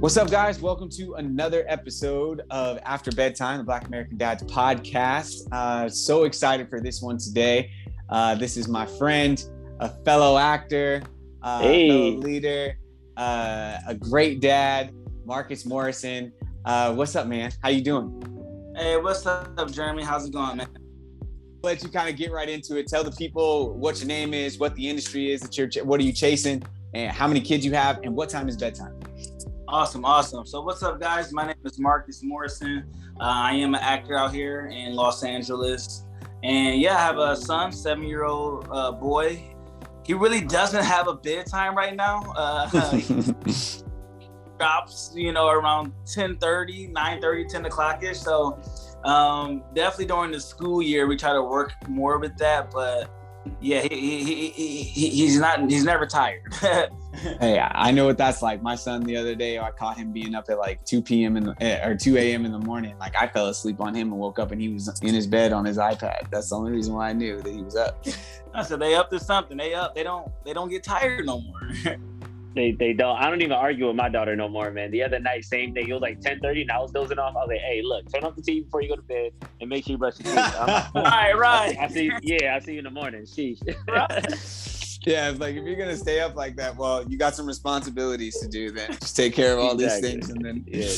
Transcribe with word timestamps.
What's 0.00 0.16
up, 0.16 0.30
guys? 0.30 0.60
Welcome 0.60 0.88
to 0.90 1.14
another 1.14 1.64
episode 1.66 2.42
of 2.50 2.78
After 2.84 3.10
Bedtime, 3.10 3.58
the 3.58 3.64
Black 3.64 3.88
American 3.88 4.16
Dads 4.16 4.44
podcast. 4.44 5.48
Uh, 5.50 5.88
so 5.88 6.22
excited 6.24 6.70
for 6.70 6.80
this 6.80 7.02
one 7.02 7.18
today. 7.18 7.72
Uh, 8.08 8.36
this 8.36 8.56
is 8.56 8.68
my 8.68 8.86
friend, 8.86 9.44
a 9.80 9.88
fellow 10.04 10.38
actor, 10.38 11.02
uh, 11.42 11.60
Hey. 11.62 11.88
fellow 11.88 12.10
leader, 12.22 12.78
uh, 13.16 13.78
a 13.88 13.94
great 13.96 14.40
dad, 14.40 14.94
Marcus 15.24 15.66
Morrison. 15.66 16.32
Uh, 16.64 16.94
what's 16.94 17.16
up, 17.16 17.26
man? 17.26 17.50
How 17.60 17.70
you 17.70 17.82
doing? 17.82 18.22
Hey, 18.76 18.96
what's 18.98 19.26
up, 19.26 19.70
Jeremy? 19.72 20.04
How's 20.04 20.26
it 20.26 20.32
going, 20.32 20.58
man? 20.58 20.68
Let 21.64 21.82
you 21.82 21.88
kind 21.88 22.08
of 22.08 22.14
get 22.16 22.30
right 22.30 22.48
into 22.48 22.76
it. 22.78 22.86
Tell 22.86 23.02
the 23.02 23.10
people 23.10 23.74
what 23.74 23.98
your 23.98 24.06
name 24.06 24.32
is, 24.32 24.58
what 24.58 24.76
the 24.76 24.88
industry 24.88 25.32
is 25.32 25.40
that 25.40 25.58
you're, 25.58 25.66
ch- 25.68 25.82
what 25.82 25.98
are 25.98 26.04
you 26.04 26.12
chasing, 26.12 26.62
and 26.94 27.10
how 27.10 27.26
many 27.26 27.40
kids 27.40 27.64
you 27.66 27.72
have, 27.74 27.98
and 28.04 28.14
what 28.14 28.28
time 28.28 28.48
is 28.48 28.56
bedtime. 28.56 28.97
Awesome, 29.70 30.02
awesome. 30.02 30.46
So, 30.46 30.62
what's 30.62 30.82
up, 30.82 30.98
guys? 30.98 31.30
My 31.30 31.46
name 31.46 31.56
is 31.62 31.78
Marcus 31.78 32.22
Morrison. 32.22 32.86
Uh, 33.20 33.24
I 33.24 33.52
am 33.52 33.74
an 33.74 33.82
actor 33.82 34.16
out 34.16 34.32
here 34.32 34.68
in 34.68 34.94
Los 34.94 35.22
Angeles, 35.22 36.06
and 36.42 36.80
yeah, 36.80 36.96
I 36.96 37.00
have 37.00 37.18
a 37.18 37.36
son, 37.36 37.70
seven-year-old 37.70 38.66
uh, 38.70 38.92
boy. 38.92 39.54
He 40.06 40.14
really 40.14 40.40
doesn't 40.40 40.82
have 40.82 41.06
a 41.06 41.14
bedtime 41.14 41.76
right 41.76 41.94
now. 41.94 42.22
Uh, 42.34 42.70
drops, 44.58 45.12
you 45.14 45.32
know, 45.32 45.48
around 45.48 45.92
10:30, 46.06 46.90
9:30, 46.90 47.48
10 47.48 47.66
o'clock 47.66 48.02
ish. 48.02 48.20
So, 48.20 48.58
um, 49.04 49.62
definitely 49.74 50.06
during 50.06 50.32
the 50.32 50.40
school 50.40 50.80
year, 50.80 51.06
we 51.06 51.14
try 51.14 51.34
to 51.34 51.42
work 51.42 51.72
more 51.86 52.18
with 52.18 52.38
that. 52.38 52.70
But 52.70 53.10
yeah, 53.60 53.82
he, 53.82 53.88
he, 53.88 54.24
he, 54.24 54.48
he, 54.50 54.82
he- 54.82 55.08
he's 55.10 55.38
not. 55.38 55.60
He's 55.70 55.84
never 55.84 56.06
tired. 56.06 56.42
Hey, 57.40 57.58
I 57.58 57.90
know 57.90 58.04
what 58.06 58.16
that's 58.16 58.42
like. 58.42 58.62
My 58.62 58.76
son 58.76 59.02
the 59.02 59.16
other 59.16 59.34
day, 59.34 59.58
I 59.58 59.72
caught 59.72 59.96
him 59.96 60.12
being 60.12 60.36
up 60.36 60.48
at 60.50 60.56
like 60.58 60.84
2 60.84 61.02
p.m. 61.02 61.36
in 61.36 61.44
the, 61.46 61.56
eh, 61.60 61.84
or 61.84 61.96
2 61.96 62.16
a.m. 62.16 62.44
in 62.44 62.52
the 62.52 62.60
morning. 62.60 62.96
Like 63.00 63.16
I 63.16 63.26
fell 63.26 63.48
asleep 63.48 63.80
on 63.80 63.92
him 63.92 64.12
and 64.12 64.20
woke 64.20 64.38
up 64.38 64.52
and 64.52 64.60
he 64.60 64.68
was 64.68 64.88
in 65.02 65.14
his 65.14 65.26
bed 65.26 65.52
on 65.52 65.64
his 65.64 65.78
iPad. 65.78 66.30
That's 66.30 66.50
the 66.50 66.54
only 66.56 66.70
reason 66.70 66.94
why 66.94 67.08
I 67.08 67.12
knew 67.14 67.40
that 67.42 67.52
he 67.52 67.60
was 67.62 67.74
up. 67.74 68.06
I 68.54 68.62
said 68.62 68.78
they 68.78 68.94
up 68.94 69.10
to 69.10 69.18
something. 69.18 69.56
They 69.56 69.74
up. 69.74 69.96
They 69.96 70.04
don't. 70.04 70.30
They 70.44 70.52
don't 70.52 70.68
get 70.68 70.84
tired 70.84 71.26
no 71.26 71.40
more. 71.40 71.96
They 72.58 72.72
they 72.72 72.92
don't. 72.92 73.16
I 73.16 73.30
don't 73.30 73.40
even 73.40 73.52
argue 73.52 73.86
with 73.86 73.94
my 73.94 74.08
daughter 74.08 74.34
no 74.34 74.48
more, 74.48 74.72
man. 74.72 74.90
The 74.90 75.04
other 75.04 75.20
night, 75.20 75.44
same 75.44 75.72
thing. 75.74 75.88
It 75.88 75.92
was 75.92 76.02
like 76.02 76.18
10:30, 76.18 76.62
and 76.62 76.72
I 76.72 76.80
was 76.80 76.90
dozing 76.90 77.16
off. 77.16 77.36
I 77.36 77.38
was 77.38 77.48
like, 77.50 77.60
"Hey, 77.60 77.82
look, 77.84 78.12
turn 78.12 78.24
off 78.24 78.34
the 78.34 78.42
TV 78.42 78.64
before 78.64 78.82
you 78.82 78.88
go 78.88 78.96
to 78.96 79.02
bed, 79.02 79.30
and 79.60 79.70
make 79.70 79.84
sure 79.84 79.92
you 79.92 79.98
brush 79.98 80.18
your 80.18 80.34
teeth." 80.34 80.54
I'm 80.58 80.66
like, 80.66 80.92
right, 80.92 81.38
right. 81.38 81.76
I 81.78 81.86
see. 81.86 82.10
Yeah, 82.20 82.56
I 82.56 82.58
see 82.58 82.72
you 82.72 82.78
in 82.78 82.84
the 82.84 82.90
morning. 82.90 83.22
Sheesh. 83.22 83.62
yeah, 85.06 85.30
it's 85.30 85.38
like 85.38 85.54
if 85.54 85.64
you're 85.64 85.76
gonna 85.76 85.96
stay 85.96 86.18
up 86.18 86.34
like 86.34 86.56
that, 86.56 86.74
well, 86.76 87.08
you 87.08 87.16
got 87.16 87.36
some 87.36 87.46
responsibilities 87.46 88.40
to 88.40 88.48
do. 88.48 88.72
Then 88.72 88.90
just 88.90 89.14
take 89.14 89.34
care 89.34 89.52
of 89.52 89.60
all 89.60 89.76
these 89.76 90.00
things, 90.00 90.28
and 90.28 90.44
then 90.44 90.64
Yeah. 90.66 90.88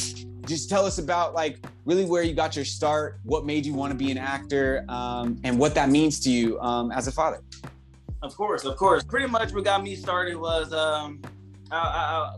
just 0.47 0.71
tell 0.71 0.87
us 0.87 0.97
about 0.97 1.35
like 1.35 1.59
really 1.85 2.07
where 2.07 2.23
you 2.23 2.33
got 2.33 2.57
your 2.57 2.65
start, 2.65 3.21
what 3.25 3.45
made 3.45 3.67
you 3.67 3.75
want 3.75 3.91
to 3.93 3.99
be 3.99 4.11
an 4.11 4.17
actor, 4.17 4.83
um, 4.89 5.39
and 5.45 5.59
what 5.59 5.75
that 5.75 5.91
means 5.91 6.21
to 6.21 6.31
you 6.31 6.59
um, 6.63 6.91
as 6.91 7.07
a 7.07 7.13
father. 7.13 7.43
Of 8.23 8.35
course, 8.35 8.65
of 8.65 8.79
course. 8.79 9.05
Pretty 9.05 9.27
much 9.27 9.53
what 9.53 9.65
got 9.65 9.83
me 9.83 9.95
started 9.95 10.37
was 10.37 10.73
um, 10.73 11.21
I, 11.73 11.77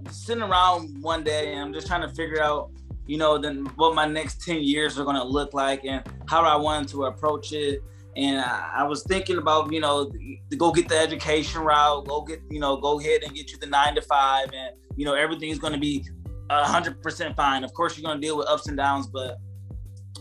I, 0.07 0.11
sitting 0.11 0.43
around 0.43 1.03
one 1.03 1.25
day 1.25 1.53
and 1.53 1.61
I'm 1.61 1.73
just 1.73 1.87
trying 1.87 2.03
to 2.03 2.15
figure 2.15 2.43
out, 2.43 2.71
you 3.07 3.17
know, 3.17 3.39
then 3.39 3.67
what 3.77 3.95
my 3.95 4.07
next 4.07 4.43
ten 4.43 4.63
years 4.63 4.99
are 4.99 5.05
gonna 5.05 5.25
look 5.25 5.55
like 5.55 5.85
and 5.85 6.03
how 6.27 6.43
I 6.43 6.57
wanted 6.57 6.89
to 6.89 7.05
approach 7.05 7.53
it. 7.53 7.83
And 8.17 8.41
I, 8.41 8.71
I 8.79 8.85
was 8.85 9.03
thinking 9.05 9.39
about, 9.39 9.73
you 9.73 9.81
know, 9.81 10.11
to 10.51 10.57
go 10.57 10.71
get 10.71 10.89
the 10.89 10.99
education 10.99 11.63
route, 11.63 12.07
go 12.07 12.23
get, 12.23 12.41
you 12.51 12.61
know, 12.61 12.77
go 12.77 13.01
ahead 13.01 13.23
and 13.23 13.35
get 13.35 13.51
you 13.51 13.59
the 13.59 13.67
nine 13.67 13.95
to 13.95 14.03
five, 14.03 14.49
and 14.53 14.77
you 14.97 15.07
know 15.07 15.15
everything's 15.15 15.59
gonna 15.59 15.79
be 15.79 16.05
hundred 16.51 17.03
percent 17.03 17.35
fine. 17.37 17.65
Of 17.65 17.73
course, 17.73 17.99
you're 17.99 18.07
gonna 18.07 18.21
deal 18.21 18.37
with 18.37 18.49
ups 18.49 18.69
and 18.69 18.77
downs, 18.77 19.07
but 19.07 19.39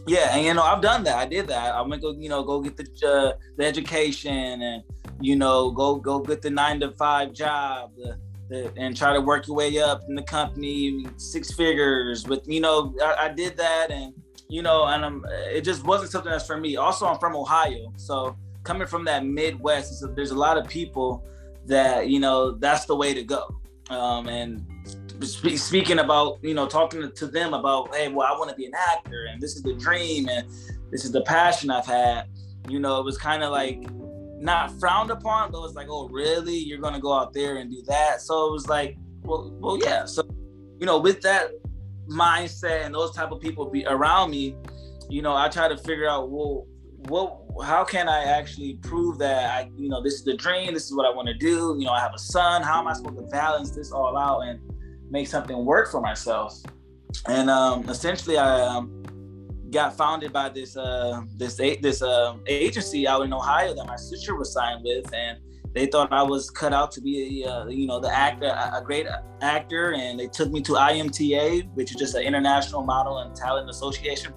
yeah, 0.08 0.36
and 0.36 0.46
you 0.46 0.54
know, 0.54 0.64
I've 0.64 0.82
done 0.82 1.04
that. 1.04 1.18
I 1.18 1.26
did 1.26 1.48
that. 1.48 1.76
I'm 1.76 1.90
gonna 1.90 2.02
go, 2.02 2.14
you 2.14 2.30
know, 2.30 2.44
go 2.44 2.62
get 2.62 2.78
the 2.78 2.86
uh, 3.08 3.38
the 3.58 3.66
education 3.66 4.62
and 4.62 4.84
you 5.20 5.36
know, 5.36 5.72
go 5.72 5.96
go 5.96 6.20
get 6.20 6.42
the 6.42 6.50
nine 6.50 6.80
to 6.80 6.92
five 6.92 7.34
job, 7.34 7.92
the, 7.98 8.18
and 8.52 8.96
try 8.96 9.14
to 9.14 9.22
work 9.22 9.48
your 9.48 9.56
way 9.56 9.80
up 9.80 10.02
in 10.08 10.16
the 10.16 10.24
company, 10.24 11.06
six 11.18 11.52
figures. 11.52 12.28
With 12.28 12.48
you 12.48 12.62
know, 12.62 12.96
I, 13.02 13.26
I 13.26 13.30
did 13.30 13.58
that, 13.58 13.92
and 13.92 14.14
you 14.50 14.62
know, 14.62 14.86
and 14.86 15.04
um, 15.04 15.26
it 15.30 15.62
just 15.62 15.86
wasn't 15.86 16.12
something 16.12 16.32
that's 16.32 16.46
for 16.46 16.58
me. 16.58 16.76
Also, 16.78 17.06
I'm 17.06 17.20
from 17.20 17.36
Ohio, 17.36 17.94
so 17.98 18.36
coming 18.64 18.88
from 18.88 19.06
that 19.06 19.26
Midwest, 19.26 20.04
a- 20.04 20.08
there's 20.08 20.32
a 20.32 20.38
lot 20.38 20.58
of 20.58 20.68
people 20.68 21.26
that 21.66 22.10
you 22.10 22.20
know 22.20 22.52
that's 22.52 22.86
the 22.86 22.96
way 22.96 23.14
to 23.14 23.24
go. 23.24 23.56
Um, 23.90 24.28
and 24.30 24.66
spe- 25.22 25.58
speaking 25.58 26.00
about 26.00 26.40
you 26.42 26.54
know 26.54 26.68
talking 26.68 27.12
to 27.12 27.28
them 27.28 27.54
about 27.54 27.94
hey 27.94 28.08
well 28.08 28.28
i 28.34 28.38
want 28.38 28.50
to 28.50 28.56
be 28.56 28.66
an 28.66 28.74
actor 28.74 29.26
and 29.32 29.42
this 29.42 29.56
is 29.56 29.64
the 29.64 29.74
dream 29.74 30.30
and 30.30 30.48
this 30.92 31.04
is 31.06 31.12
the 31.12 31.22
passion 31.24 31.70
i've 31.70 31.86
had 31.86 32.28
you 32.70 32.80
know 32.80 33.00
it 33.00 33.06
was 33.06 33.18
kind 33.18 33.44
of 33.44 33.52
like 33.52 33.84
not 34.41 34.78
frowned 34.79 35.12
upon 35.12 35.52
but 35.52 35.62
was 35.62 35.75
like 35.75 35.88
oh 35.90 36.09
really? 36.09 36.57
You're 36.57 36.79
gonna 36.79 37.00
go 37.00 37.13
out 37.13 37.34
there 37.34 37.57
and 37.57 37.72
do 37.72 37.81
that? 37.88 38.22
So 38.22 38.47
it 38.47 38.52
was 38.52 38.68
like 38.68 38.97
well 39.24 39.52
well 39.59 39.78
yeah. 39.78 40.06
So 40.06 40.24
you 40.79 40.85
know 40.85 41.00
with 41.00 41.22
that 41.22 41.52
mindset 42.09 42.85
and 42.85 42.94
those 42.94 43.12
type 43.16 43.31
of 43.31 43.40
people 43.40 43.69
be 43.69 43.85
around 43.85 44.31
me 44.31 44.56
you 45.09 45.22
know 45.22 45.35
i 45.35 45.47
try 45.47 45.68
to 45.68 45.78
figure 45.78 46.09
out 46.09 46.29
well 46.29 46.66
what 47.07 47.38
how 47.63 47.84
can 47.84 48.09
i 48.09 48.24
actually 48.24 48.74
prove 48.81 49.18
that 49.18 49.50
i 49.52 49.69
you 49.78 49.88
know 49.88 50.02
this 50.02 50.16
is 50.16 50.24
the 50.24 50.35
dream 50.35 50.73
this 50.73 50.85
is 50.85 50.96
what 50.96 51.06
i 51.06 51.09
want 51.09 51.28
to 51.28 51.34
do 51.34 51.75
you 51.79 51.85
know 51.85 51.91
i 51.91 52.00
have 52.00 52.13
a 52.13 52.19
son 52.19 52.62
how 52.62 52.79
am 52.79 52.88
i 52.88 52.94
supposed 52.94 53.18
to 53.18 53.23
balance 53.23 53.72
this 53.72 53.91
all 53.91 54.18
out 54.18 54.41
and 54.41 54.59
make 55.12 55.28
something 55.28 55.66
work 55.66 55.91
for 55.91 56.02
myself? 56.02 56.58
And 57.28 57.50
um 57.50 57.88
essentially 57.90 58.38
i 58.38 58.62
um, 58.62 59.03
got 59.72 59.96
founded 59.96 60.34
by 60.34 60.50
this 60.50 60.76
uh 60.78 61.22
this 61.38 61.56
this 61.56 62.02
uh, 62.02 62.36
agency 62.48 63.08
out 63.08 63.24
in 63.24 63.34
ohio 63.34 63.74
that 63.74 63.86
my 63.86 63.96
sister 63.96 64.36
was 64.36 64.52
signed 64.54 64.84
with 64.84 65.12
and 65.14 65.38
they 65.74 65.86
thought 65.86 66.12
i 66.12 66.22
was 66.22 66.50
cut 66.50 66.74
out 66.74 66.92
to 66.92 67.02
be 67.02 67.44
a 67.44 67.50
uh, 67.50 67.66
you 67.68 67.88
know 67.88 68.00
the 68.00 68.14
actor 68.14 68.48
a 68.48 68.82
great 68.84 69.08
actor 69.42 69.94
and 69.94 70.20
they 70.20 70.28
took 70.28 70.52
me 70.52 70.62
to 70.62 70.74
imta 70.74 71.68
which 71.76 71.92
is 71.92 71.98
just 71.98 72.16
an 72.16 72.24
international 72.24 72.84
model 72.84 73.20
and 73.20 73.36
talent 73.36 73.70
association 73.70 74.34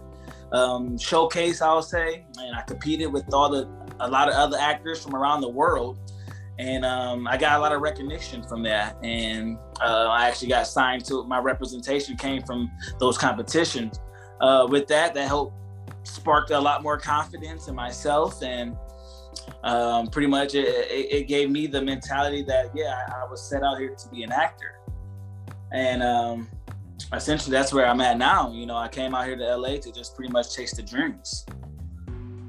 um, 0.55 0.97
showcase, 0.97 1.61
I'll 1.61 1.83
say, 1.83 2.25
and 2.39 2.55
I 2.55 2.63
competed 2.63 3.13
with 3.13 3.33
all 3.35 3.51
the 3.51 3.69
a 4.01 4.09
lot 4.09 4.29
of 4.29 4.35
other 4.35 4.57
actors 4.59 5.03
from 5.03 5.15
around 5.15 5.41
the 5.41 5.49
world, 5.49 5.99
and 6.59 6.85
um, 6.85 7.27
I 7.27 7.37
got 7.37 7.59
a 7.59 7.61
lot 7.61 7.73
of 7.73 7.83
recognition 7.83 8.43
from 8.43 8.63
that. 8.63 8.97
And 9.03 9.59
uh, 9.81 10.09
I 10.11 10.29
actually 10.29 10.49
got 10.49 10.67
signed 10.67 11.05
to 11.07 11.25
my 11.25 11.39
representation 11.39 12.17
came 12.17 12.43
from 12.43 12.71
those 13.01 13.19
competitions. 13.19 13.99
Uh, 14.41 14.67
with 14.69 14.87
that, 14.89 15.15
that 15.15 15.29
helped 15.29 15.57
sparked 16.03 16.51
a 16.51 16.61
lot 16.61 16.83
more 16.83 16.99
confidence 16.99 17.69
in 17.69 17.75
myself, 17.75 18.43
and 18.43 18.77
um, 19.63 20.07
pretty 20.09 20.29
much 20.29 20.55
it, 20.55 20.67
it, 20.67 21.13
it 21.13 21.29
gave 21.29 21.51
me 21.51 21.67
the 21.67 21.81
mentality 21.81 22.43
that 22.43 22.71
yeah, 22.75 23.07
I, 23.09 23.23
I 23.23 23.31
was 23.31 23.43
set 23.43 23.63
out 23.63 23.79
here 23.79 23.95
to 23.95 24.09
be 24.09 24.23
an 24.23 24.33
actor, 24.33 24.81
and 25.73 26.03
um, 26.03 26.49
essentially 27.13 27.53
that's 27.53 27.73
where 27.73 27.87
I'm 27.87 28.01
at 28.01 28.19
now. 28.19 28.53
You 28.53 28.67
know, 28.67 28.77
I 28.77 28.89
came 28.89 29.15
out 29.15 29.27
here 29.27 29.37
to 29.37 29.57
LA 29.57 29.77
to 29.79 29.93
just 29.93 30.15
pretty 30.15 30.33
much 30.33 30.55
chase 30.55 30.73
the 30.73 30.83
dreams. 30.83 31.47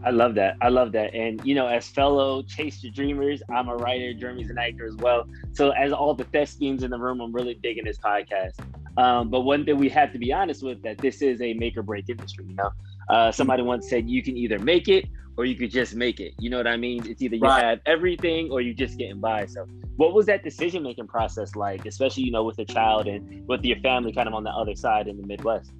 I 0.05 0.11
love 0.11 0.35
that. 0.35 0.55
I 0.61 0.69
love 0.69 0.91
that. 0.91 1.15
And 1.15 1.41
you 1.43 1.55
know, 1.55 1.65
as 1.67 1.87
fellow 1.87 2.43
Chase 2.43 2.79
the 2.79 2.91
Dreamers, 2.91 3.41
I'm 3.49 3.69
a 3.69 3.75
writer. 3.75 4.13
Jeremy's 4.13 4.51
an 4.51 4.59
actor 4.59 4.85
as 4.85 4.95
well. 4.97 5.25
So 5.53 5.71
as 5.71 5.91
all 5.91 6.13
the 6.13 6.25
thespians 6.25 6.83
in 6.83 6.91
the 6.91 6.99
room, 6.99 7.21
I'm 7.21 7.33
really 7.33 7.55
digging 7.55 7.85
this 7.85 7.97
podcast. 7.97 8.53
Um, 8.97 9.29
but 9.29 9.41
one 9.41 9.65
thing 9.65 9.77
we 9.77 9.89
have 9.89 10.11
to 10.13 10.19
be 10.19 10.31
honest 10.31 10.63
with 10.63 10.81
that 10.83 10.99
this 11.01 11.21
is 11.21 11.41
a 11.41 11.53
make 11.53 11.75
or 11.77 11.83
break 11.83 12.09
industry. 12.09 12.45
You 12.47 12.55
know, 12.55 12.71
uh, 13.09 13.31
somebody 13.31 13.61
once 13.63 13.89
said 13.89 14.09
you 14.09 14.23
can 14.23 14.37
either 14.37 14.59
make 14.59 14.87
it 14.87 15.05
or 15.37 15.45
you 15.45 15.55
could 15.55 15.71
just 15.71 15.95
make 15.95 16.19
it. 16.19 16.33
You 16.39 16.49
know 16.49 16.57
what 16.57 16.67
I 16.67 16.77
mean? 16.77 17.05
It's 17.05 17.21
either 17.21 17.35
you 17.35 17.41
Right. 17.41 17.63
have 17.63 17.79
everything 17.85 18.49
or 18.51 18.61
you're 18.61 18.73
just 18.73 18.97
getting 18.97 19.19
by. 19.19 19.45
So 19.47 19.65
what 19.97 20.13
was 20.13 20.25
that 20.27 20.43
decision 20.43 20.81
making 20.83 21.07
process 21.07 21.55
like, 21.55 21.85
especially 21.85 22.23
you 22.23 22.31
know 22.31 22.43
with 22.43 22.57
a 22.59 22.65
child 22.65 23.07
and 23.07 23.45
with 23.47 23.63
your 23.63 23.77
family 23.79 24.13
kind 24.13 24.27
of 24.27 24.33
on 24.33 24.43
the 24.43 24.51
other 24.51 24.75
side 24.75 25.07
in 25.07 25.17
the 25.17 25.27
Midwest? 25.27 25.71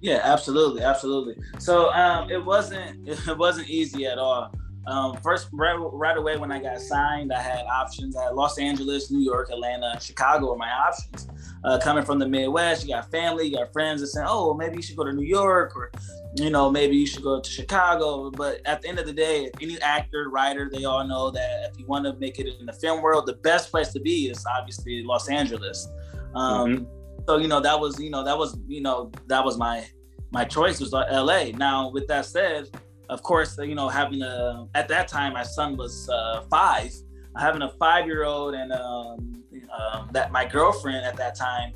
Yeah, 0.00 0.20
absolutely, 0.22 0.82
absolutely. 0.82 1.36
So 1.58 1.92
um, 1.92 2.30
it 2.30 2.42
wasn't 2.44 2.96
it 3.08 3.36
wasn't 3.36 3.68
easy 3.68 4.06
at 4.06 4.18
all. 4.18 4.54
Um, 4.86 5.16
first, 5.18 5.48
right, 5.52 5.74
right 5.74 6.16
away 6.16 6.36
when 6.38 6.50
I 6.50 6.60
got 6.60 6.80
signed, 6.80 7.32
I 7.32 7.40
had 7.40 7.66
options. 7.66 8.16
I 8.16 8.24
had 8.24 8.34
Los 8.34 8.58
Angeles, 8.58 9.10
New 9.10 9.20
York, 9.20 9.50
Atlanta, 9.50 9.98
Chicago 10.00 10.50
were 10.50 10.56
my 10.56 10.70
options. 10.70 11.28
Uh, 11.64 11.78
coming 11.78 12.02
from 12.02 12.18
the 12.18 12.26
Midwest, 12.26 12.82
you 12.84 12.94
got 12.94 13.10
family, 13.10 13.46
you 13.48 13.56
got 13.56 13.72
friends 13.72 14.00
that 14.00 14.06
say, 14.08 14.22
"Oh, 14.26 14.46
well, 14.46 14.54
maybe 14.54 14.76
you 14.76 14.82
should 14.82 14.96
go 14.96 15.04
to 15.04 15.12
New 15.12 15.26
York," 15.26 15.76
or 15.76 15.92
you 16.36 16.48
know, 16.48 16.70
maybe 16.70 16.96
you 16.96 17.06
should 17.06 17.22
go 17.22 17.40
to 17.40 17.50
Chicago. 17.50 18.30
But 18.30 18.62
at 18.64 18.80
the 18.80 18.88
end 18.88 18.98
of 18.98 19.06
the 19.06 19.12
day, 19.12 19.50
any 19.60 19.80
actor, 19.82 20.30
writer, 20.30 20.70
they 20.72 20.84
all 20.84 21.06
know 21.06 21.30
that 21.30 21.70
if 21.70 21.78
you 21.78 21.86
want 21.86 22.06
to 22.06 22.14
make 22.14 22.38
it 22.38 22.46
in 22.58 22.64
the 22.64 22.72
film 22.72 23.02
world, 23.02 23.26
the 23.26 23.34
best 23.34 23.70
place 23.70 23.92
to 23.92 24.00
be 24.00 24.30
is 24.30 24.44
obviously 24.46 25.02
Los 25.04 25.28
Angeles. 25.28 25.88
Um, 26.34 26.86
So 27.28 27.36
you 27.36 27.48
know 27.48 27.60
that 27.60 27.78
was 27.78 28.00
you 28.00 28.10
know 28.10 28.24
that 28.24 28.36
was 28.36 28.58
you 28.66 28.80
know 28.80 29.10
that 29.26 29.44
was 29.44 29.58
my 29.58 29.86
my 30.32 30.44
choice 30.44 30.80
was 30.80 30.94
L.A. 30.94 31.52
Now 31.52 31.90
with 31.90 32.06
that 32.08 32.24
said, 32.24 32.68
of 33.10 33.22
course 33.22 33.58
you 33.58 33.74
know 33.74 33.88
having 33.88 34.22
a 34.22 34.66
at 34.74 34.88
that 34.88 35.08
time 35.08 35.34
my 35.34 35.42
son 35.42 35.76
was 35.76 36.08
uh, 36.08 36.42
five, 36.50 36.90
having 37.36 37.62
a 37.62 37.72
five 37.78 38.06
year 38.06 38.24
old 38.24 38.54
and 38.54 38.72
um, 38.72 39.42
um, 39.78 40.08
that 40.12 40.32
my 40.32 40.44
girlfriend 40.44 41.04
at 41.04 41.16
that 41.16 41.34
time 41.34 41.72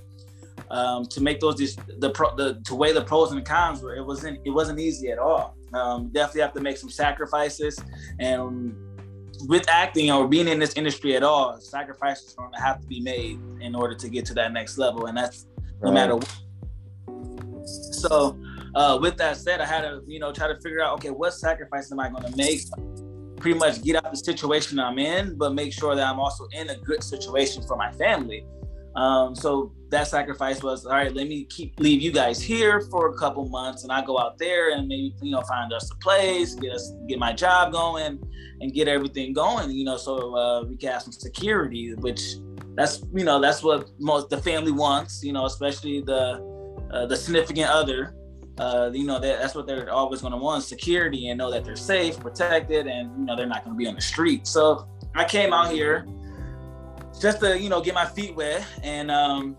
um, 0.70 1.04
to 1.06 1.20
make 1.20 1.40
those 1.40 1.56
the, 1.98 2.10
pro, 2.10 2.34
the 2.36 2.60
to 2.64 2.74
weigh 2.74 2.92
the 2.92 3.02
pros 3.02 3.30
and 3.32 3.40
the 3.40 3.44
cons 3.44 3.82
where 3.82 3.96
it 3.96 4.04
wasn't 4.04 4.38
it 4.44 4.50
wasn't 4.50 4.78
easy 4.78 5.10
at 5.10 5.18
all. 5.18 5.56
Um, 5.72 6.08
definitely 6.08 6.42
have 6.42 6.52
to 6.54 6.60
make 6.60 6.76
some 6.76 6.90
sacrifices, 6.90 7.82
and 8.20 8.74
with 9.48 9.68
acting 9.68 10.10
or 10.10 10.28
being 10.28 10.48
in 10.48 10.58
this 10.58 10.74
industry 10.74 11.16
at 11.16 11.22
all, 11.22 11.60
sacrifices 11.60 12.34
are 12.38 12.46
going 12.46 12.54
to 12.54 12.62
have 12.62 12.80
to 12.80 12.86
be 12.86 13.00
made 13.00 13.40
in 13.60 13.74
order 13.74 13.94
to 13.94 14.08
get 14.08 14.24
to 14.26 14.34
that 14.34 14.52
next 14.52 14.78
level, 14.78 15.06
and 15.06 15.18
that's 15.18 15.46
no 15.82 15.90
right. 15.90 15.94
matter. 15.94 16.16
what. 16.16 16.30
So, 17.66 18.38
uh, 18.74 18.98
with 19.00 19.16
that 19.18 19.36
said, 19.36 19.60
I 19.60 19.66
had 19.66 19.82
to 19.82 20.02
you 20.06 20.18
know 20.18 20.32
try 20.32 20.48
to 20.48 20.56
figure 20.56 20.82
out 20.82 20.94
okay, 20.94 21.10
what 21.10 21.32
sacrifice 21.34 21.90
am 21.92 22.00
I 22.00 22.08
going 22.10 22.24
to 22.24 22.36
make? 22.36 22.60
Pretty 23.38 23.58
much 23.58 23.82
get 23.82 23.96
out 23.96 24.10
the 24.10 24.16
situation 24.16 24.78
I'm 24.78 24.98
in, 24.98 25.36
but 25.36 25.54
make 25.54 25.72
sure 25.72 25.94
that 25.94 26.06
I'm 26.06 26.18
also 26.18 26.46
in 26.52 26.70
a 26.70 26.76
good 26.76 27.02
situation 27.02 27.62
for 27.62 27.76
my 27.76 27.92
family. 27.92 28.46
Um, 28.96 29.34
so 29.34 29.72
that 29.90 30.06
sacrifice 30.06 30.62
was 30.62 30.86
all 30.86 30.92
right. 30.92 31.12
Let 31.12 31.28
me 31.28 31.44
keep 31.44 31.78
leave 31.80 32.00
you 32.00 32.12
guys 32.12 32.40
here 32.40 32.80
for 32.80 33.08
a 33.08 33.18
couple 33.18 33.48
months, 33.48 33.82
and 33.82 33.92
I 33.92 34.04
go 34.04 34.18
out 34.18 34.38
there 34.38 34.72
and 34.72 34.86
maybe 34.86 35.14
you 35.20 35.32
know 35.32 35.42
find 35.42 35.72
us 35.72 35.90
a 35.90 35.96
place, 35.96 36.54
get 36.54 36.72
us 36.72 36.92
get 37.08 37.18
my 37.18 37.32
job 37.32 37.72
going, 37.72 38.20
and 38.60 38.72
get 38.72 38.86
everything 38.86 39.32
going. 39.32 39.70
You 39.70 39.84
know, 39.84 39.96
so 39.96 40.36
uh, 40.36 40.64
we 40.64 40.76
can 40.76 40.92
have 40.92 41.02
some 41.02 41.12
security, 41.12 41.94
which 41.94 42.36
that's 42.74 43.02
you 43.12 43.24
know 43.24 43.40
that's 43.40 43.62
what 43.62 43.90
most 43.98 44.30
the 44.30 44.38
family 44.38 44.72
wants. 44.72 45.24
You 45.24 45.32
know, 45.32 45.46
especially 45.46 46.00
the 46.00 46.40
uh, 46.92 47.06
the 47.06 47.16
significant 47.16 47.70
other. 47.70 48.14
Uh, 48.58 48.90
you 48.92 49.04
know 49.04 49.18
that, 49.18 49.40
that's 49.40 49.54
what 49.54 49.66
they're 49.66 49.90
always 49.90 50.20
going 50.20 50.32
to 50.32 50.38
want 50.38 50.62
security 50.62 51.28
and 51.28 51.38
know 51.38 51.50
that 51.50 51.64
they're 51.64 51.76
safe, 51.76 52.18
protected, 52.20 52.86
and 52.86 53.10
you 53.18 53.24
know 53.24 53.36
they're 53.36 53.46
not 53.46 53.64
going 53.64 53.74
to 53.74 53.78
be 53.78 53.86
on 53.86 53.94
the 53.94 54.00
street. 54.00 54.46
So 54.46 54.86
I 55.14 55.24
came 55.24 55.52
out 55.52 55.70
here 55.70 56.06
just 57.20 57.40
to 57.40 57.58
you 57.58 57.68
know 57.68 57.80
get 57.80 57.94
my 57.94 58.06
feet 58.06 58.34
wet 58.36 58.64
and 58.82 59.10
um, 59.10 59.56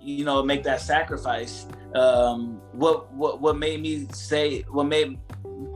you 0.00 0.24
know 0.24 0.42
make 0.42 0.62
that 0.64 0.80
sacrifice. 0.80 1.66
Um, 1.94 2.60
what 2.72 3.12
what 3.12 3.40
what 3.40 3.58
made 3.58 3.80
me 3.80 4.06
say 4.12 4.62
what 4.62 4.84
made 4.84 5.18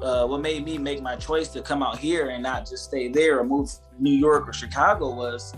uh, 0.03 0.27
what 0.27 0.41
made 0.41 0.65
me 0.65 0.79
make 0.79 1.03
my 1.03 1.17
choice 1.17 1.49
to 1.49 1.63
come 1.63 1.83
out 1.83 1.99
here 1.99 2.31
and 2.31 2.43
not 2.43 2.69
just 2.69 2.85
stay 2.85 3.09
there 3.09 3.39
or 3.39 3.45
move 3.45 3.69
to 3.69 3.79
New 3.99 4.17
York 4.17 4.49
or 4.49 4.53
Chicago 4.53 5.15
was, 5.15 5.55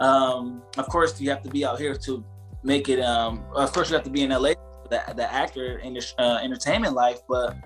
um, 0.00 0.62
of 0.76 0.88
course, 0.88 1.20
you 1.20 1.30
have 1.30 1.42
to 1.42 1.48
be 1.48 1.64
out 1.64 1.78
here 1.78 1.94
to 1.94 2.24
make 2.62 2.88
it. 2.88 3.00
Um, 3.00 3.44
of 3.54 3.72
course, 3.72 3.90
you 3.90 3.94
have 3.94 4.04
to 4.04 4.10
be 4.10 4.22
in 4.22 4.30
LA, 4.30 4.52
the, 4.90 5.02
the 5.14 5.32
actor 5.32 5.78
in 5.78 5.94
the 5.94 6.14
uh, 6.18 6.38
entertainment 6.42 6.94
life, 6.94 7.20
but 7.28 7.56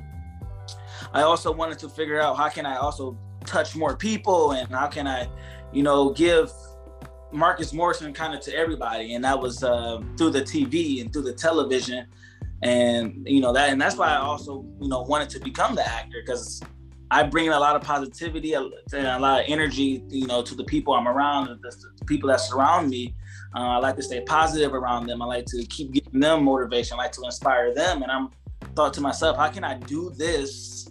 I 1.12 1.22
also 1.22 1.52
wanted 1.52 1.78
to 1.80 1.88
figure 1.88 2.20
out 2.20 2.36
how 2.36 2.48
can 2.48 2.66
I 2.66 2.76
also 2.76 3.16
touch 3.44 3.74
more 3.74 3.96
people 3.96 4.52
and 4.52 4.68
how 4.70 4.88
can 4.88 5.06
I, 5.06 5.28
you 5.72 5.82
know, 5.82 6.10
give 6.10 6.50
Marcus 7.32 7.72
Morrison 7.72 8.12
kind 8.12 8.34
of 8.34 8.40
to 8.40 8.54
everybody, 8.54 9.14
and 9.14 9.24
that 9.24 9.38
was 9.38 9.62
uh, 9.62 10.00
through 10.16 10.30
the 10.30 10.42
TV 10.42 11.00
and 11.00 11.12
through 11.12 11.22
the 11.22 11.32
television, 11.32 12.06
and 12.62 13.26
you 13.28 13.40
know 13.40 13.52
that, 13.52 13.70
and 13.70 13.80
that's 13.80 13.96
why 13.96 14.08
I 14.08 14.16
also 14.16 14.64
you 14.80 14.88
know 14.88 15.02
wanted 15.02 15.28
to 15.30 15.40
become 15.40 15.74
the 15.74 15.86
actor 15.86 16.22
because 16.24 16.62
I 17.10 17.22
bring 17.22 17.48
a 17.48 17.58
lot 17.58 17.76
of 17.76 17.82
positivity 17.82 18.54
and 18.54 18.72
a 18.92 19.18
lot 19.18 19.40
of 19.40 19.46
energy, 19.48 20.02
you 20.08 20.26
know, 20.26 20.42
to 20.42 20.54
the 20.54 20.64
people 20.64 20.92
I'm 20.92 21.08
around, 21.08 21.48
the, 21.62 21.70
the 21.98 22.04
people 22.04 22.28
that 22.28 22.40
surround 22.40 22.90
me. 22.90 23.14
Uh, 23.54 23.60
I 23.60 23.76
like 23.78 23.96
to 23.96 24.02
stay 24.02 24.20
positive 24.20 24.74
around 24.74 25.06
them. 25.06 25.22
I 25.22 25.26
like 25.26 25.46
to 25.46 25.64
keep 25.66 25.92
giving 25.92 26.20
them 26.20 26.44
motivation. 26.44 26.98
I 26.98 27.04
like 27.04 27.12
to 27.12 27.22
inspire 27.22 27.74
them, 27.74 28.02
and 28.02 28.10
I'm 28.10 28.30
thought 28.74 28.94
to 28.94 29.00
myself, 29.00 29.36
how 29.36 29.48
can 29.48 29.64
I 29.64 29.74
do 29.74 30.10
this 30.10 30.88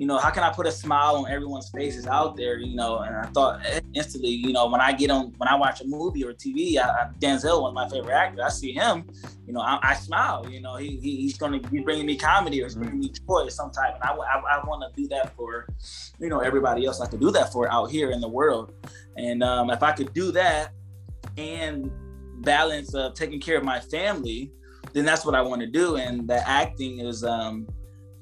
you 0.00 0.06
know, 0.06 0.16
how 0.16 0.30
can 0.30 0.42
I 0.42 0.50
put 0.50 0.66
a 0.66 0.72
smile 0.72 1.16
on 1.16 1.30
everyone's 1.30 1.68
faces 1.68 2.06
out 2.06 2.34
there? 2.34 2.58
You 2.58 2.74
know, 2.74 3.00
and 3.00 3.14
I 3.14 3.26
thought 3.26 3.60
instantly, 3.92 4.30
you 4.30 4.50
know, 4.50 4.66
when 4.66 4.80
I 4.80 4.92
get 4.92 5.10
on, 5.10 5.34
when 5.36 5.46
I 5.46 5.54
watch 5.56 5.82
a 5.82 5.86
movie 5.86 6.24
or 6.24 6.32
TV, 6.32 6.78
I, 6.78 7.10
Denzel, 7.18 7.60
one 7.60 7.68
of 7.68 7.74
my 7.74 7.86
favorite 7.86 8.14
actors, 8.14 8.40
I 8.42 8.48
see 8.48 8.72
him, 8.72 9.04
you 9.46 9.52
know, 9.52 9.60
I, 9.60 9.78
I 9.82 9.94
smile. 9.94 10.48
You 10.48 10.62
know, 10.62 10.76
he, 10.76 10.96
he 10.96 11.16
he's 11.16 11.36
going 11.36 11.60
to 11.60 11.68
be 11.68 11.80
bringing 11.80 12.06
me 12.06 12.16
comedy 12.16 12.62
or 12.62 12.64
he's 12.64 12.76
bringing 12.76 12.98
me 12.98 13.10
joy 13.10 13.40
of 13.42 13.52
some 13.52 13.70
type, 13.72 13.94
and 13.94 14.02
I, 14.02 14.14
I, 14.14 14.38
I 14.38 14.66
want 14.66 14.90
to 14.90 15.02
do 15.02 15.06
that 15.08 15.36
for, 15.36 15.68
you 16.18 16.30
know, 16.30 16.40
everybody 16.40 16.86
else. 16.86 17.02
I 17.02 17.06
could 17.06 17.20
do 17.20 17.30
that 17.32 17.52
for 17.52 17.70
out 17.70 17.90
here 17.90 18.10
in 18.10 18.22
the 18.22 18.28
world, 18.28 18.72
and 19.18 19.42
um, 19.42 19.68
if 19.68 19.82
I 19.82 19.92
could 19.92 20.14
do 20.14 20.32
that 20.32 20.72
and 21.36 21.90
balance 22.42 22.94
of 22.94 23.14
taking 23.14 23.40
care 23.40 23.56
of 23.56 23.64
my 23.64 23.80
family, 23.80 24.52
then 24.92 25.04
that's 25.04 25.24
what 25.24 25.34
I 25.34 25.42
want 25.42 25.60
to 25.60 25.66
do. 25.66 25.96
And 25.96 26.28
the 26.28 26.46
acting 26.48 27.00
is. 27.00 27.24
Um, 27.24 27.66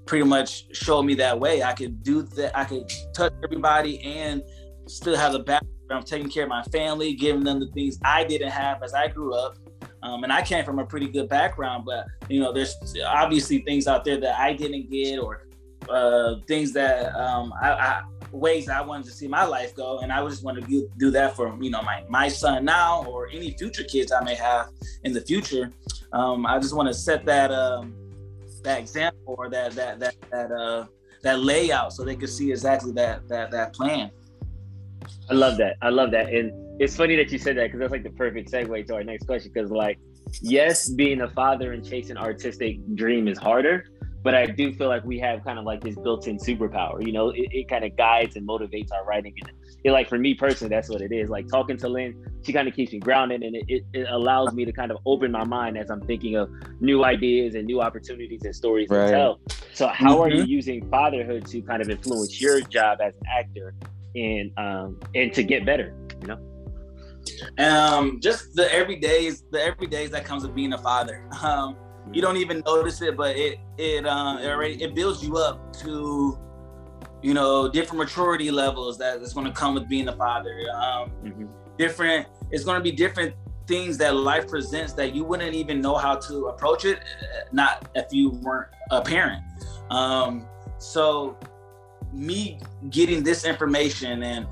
pretty 0.09 0.25
much 0.25 0.75
showed 0.75 1.03
me 1.03 1.15
that 1.15 1.39
way. 1.39 1.63
I 1.63 1.75
could 1.75 2.03
do 2.03 2.23
that. 2.23 2.59
I 2.59 2.65
could 2.65 2.91
touch 3.15 3.33
everybody 3.45 4.01
and 4.01 4.43
still 4.87 5.15
have 5.15 5.33
the 5.33 5.41
background, 5.41 6.07
taking 6.07 6.31
care 6.31 6.45
of 6.45 6.49
my 6.49 6.63
family, 6.65 7.13
giving 7.13 7.45
them 7.45 7.61
the 7.61 7.69
things 7.69 7.99
I 8.03 8.25
didn't 8.25 8.51
have 8.51 8.83
as 8.83 8.95
I 8.95 9.09
grew 9.09 9.35
up. 9.35 9.59
Um, 10.03 10.25
and 10.25 10.33
I 10.33 10.43
came 10.43 10.65
from 10.65 10.79
a 10.79 10.87
pretty 10.87 11.09
good 11.09 11.29
background, 11.29 11.85
but 11.85 12.07
you 12.29 12.41
know, 12.41 12.53
there's 12.53 12.75
obviously 13.07 13.59
things 13.59 13.87
out 13.87 14.05
there 14.05 14.19
that 14.19 14.39
I 14.39 14.55
didn't 14.55 14.91
get, 14.91 15.19
or 15.19 15.47
uh, 15.91 16.37
things 16.47 16.73
that 16.73 17.15
um, 17.15 17.53
I, 17.61 17.71
I, 17.71 18.03
ways 18.33 18.69
I 18.69 18.81
wanted 18.81 19.07
to 19.07 19.13
see 19.13 19.29
my 19.29 19.45
life 19.45 19.75
go, 19.75 20.01
and 20.01 20.13
I 20.13 20.27
just 20.29 20.45
want 20.45 20.61
to 20.61 20.89
do, 20.99 21.11
that 21.11 21.37
for 21.37 21.57
you 21.63 21.71
know 21.71 21.83
my 21.83 22.05
my 22.09 22.29
son 22.29 22.65
now, 22.65 23.05
or 23.05 23.29
any 23.29 23.53
future 23.53 23.85
kids 23.85 24.13
I 24.13 24.23
may 24.25 24.35
have 24.35 24.69
in 25.05 25.13
the 25.13 25.21
future. 25.21 25.73
Um, 26.13 26.47
I 26.47 26.59
just 26.59 26.75
want 26.75 26.89
to 26.89 26.95
set 26.95 27.25
that 27.27 27.51
um, 27.51 27.95
that 28.63 28.79
example 28.79 29.35
or 29.39 29.49
that 29.51 29.73
that 29.73 30.01
that 30.01 30.15
that 30.31 30.53
uh 30.53 30.87
that 31.23 31.41
layout 31.41 31.93
so 31.93 32.05
they 32.05 32.17
could 32.17 32.29
see 32.29 32.51
exactly 32.51 32.93
that 32.93 33.29
that 33.29 33.51
that 33.51 33.73
plan. 33.73 34.11
I 35.31 35.35
love 35.35 35.59
that. 35.59 35.77
I 35.83 35.91
love 35.91 36.11
that. 36.13 36.33
And 36.33 36.53
it's 36.81 36.97
funny 36.97 37.17
that 37.17 37.31
you 37.31 37.39
said 37.39 37.57
that 37.57 37.65
because 37.65 37.81
that's 37.81 37.93
like 37.93 38.03
the 38.03 38.11
perfect 38.11 38.51
segue 38.51 38.87
to 38.87 38.95
our 38.95 39.05
next 39.05 39.27
question. 39.27 39.51
Because 39.53 39.71
like, 39.71 39.99
yes, 40.41 40.89
being 40.89 41.23
a 41.23 41.29
father 41.29 41.73
and 41.73 41.85
chasing 41.85 42.17
artistic 42.17 42.79
dream 42.95 43.29
is 43.29 43.39
harder, 43.39 43.87
but 44.29 44.35
I 44.35 44.45
do 44.45 44.75
feel 44.75 44.89
like 44.89 45.07
we 45.07 45.19
have 45.21 45.43
kind 45.43 45.59
of 45.59 45.65
like 45.65 45.81
this 45.81 45.97
built-in 45.97 46.37
superpower. 46.37 47.03
You 47.03 47.13
know, 47.13 47.31
it, 47.31 47.49
it 47.51 47.67
kind 47.67 47.83
of 47.83 47.97
guides 47.97 48.37
and 48.37 48.47
motivates 48.47 48.93
our 48.93 49.03
writing. 49.07 49.33
And 49.41 49.53
it, 49.85 49.91
like 49.91 50.07
for 50.07 50.19
me 50.19 50.35
personally, 50.35 50.69
that's 50.69 50.91
what 50.91 51.01
it 51.01 51.13
is. 51.13 51.31
Like 51.31 51.49
talking 51.49 51.79
to 51.79 51.89
Lynn, 51.89 52.15
she 52.45 52.53
kind 52.53 52.69
of 52.69 52.75
keeps 52.75 52.93
me 52.93 52.99
grounded, 52.99 53.43
and 53.43 53.57
it, 53.57 53.65
it, 53.69 53.85
it, 53.95 54.07
allows 54.11 54.53
me 54.53 54.67
to 54.67 54.73
kind 54.73 54.91
of 54.91 54.99
open 55.07 55.33
my 55.33 55.45
mind 55.45 55.79
as 55.79 55.91
I'm 55.91 56.03
thinking 56.03 56.37
of 56.37 56.51
new 56.79 57.07
ideas 57.07 57.55
and 57.55 57.65
new 57.65 57.81
opportunities 57.81 58.45
and 58.45 58.55
stories 58.55 58.91
right. 58.91 59.07
to 59.07 59.11
tell. 59.13 59.41
So, 59.73 59.87
how 59.87 60.17
mm-hmm. 60.17 60.21
are 60.21 60.29
you 60.29 60.43
mm-hmm. 60.43 60.51
using 60.51 60.91
fatherhood 60.91 61.47
to 61.47 61.63
kind 61.63 61.81
of 61.81 61.89
influence 61.89 62.39
your 62.39 62.61
job 62.61 62.99
as 63.01 63.15
an 63.15 63.27
actor 63.35 63.75
and 64.15 64.53
um 64.59 65.01
and 65.15 65.33
to 65.33 65.43
get 65.43 65.65
better? 65.65 65.97
You 66.21 66.27
know. 66.27 67.65
Um, 67.65 68.21
just 68.21 68.55
the 68.55 68.65
everydays, 68.65 69.45
the 69.51 69.59
everydays 69.59 70.11
that 70.11 70.27
comes 70.27 70.43
with 70.43 70.55
being 70.55 70.75
a 70.75 70.79
father. 70.79 71.27
Um, 71.43 71.79
you 72.13 72.23
don't 72.23 72.37
even 72.37 72.63
notice 72.67 73.03
it, 73.03 73.17
but 73.17 73.37
it 73.37 73.59
it 73.77 74.07
uh, 74.07 74.39
it 74.41 74.47
already 74.47 74.83
it 74.83 74.95
builds 74.95 75.23
you 75.23 75.37
up 75.37 75.73
to 75.79 76.39
you 77.23 77.35
know 77.35 77.69
different 77.69 77.99
maturity 77.99 78.51
levels 78.51 78.99
that 78.99 79.21
is 79.21 79.33
going 79.33 79.47
to 79.47 79.53
come 79.53 79.75
with 79.75 79.89
being 79.89 80.09
a 80.09 80.17
father. 80.17 80.65
Um, 80.75 81.11
mm-hmm. 81.25 81.47
Different, 81.77 82.27
it's 82.51 82.65
going 82.65 82.77
to 82.77 82.83
be 82.83 82.91
different 82.91 83.35
things 83.69 83.99
that 83.99 84.17
life 84.17 84.49
presents 84.49 84.95
that 84.95 85.15
you 85.15 85.23
wouldn't 85.23 85.55
even 85.55 85.81
know 85.81 85.95
how 85.95 86.17
to 86.17 86.47
approach 86.47 86.85
it, 86.85 87.01
not 87.53 87.89
if 87.95 88.07
you 88.13 88.31
weren't 88.31 88.69
a 88.91 89.01
parent. 89.01 89.45
Um, 89.91 90.47
so 90.79 91.37
me 92.13 92.59
getting 92.91 93.23
this 93.23 93.45
information 93.45 94.23
and 94.23 94.47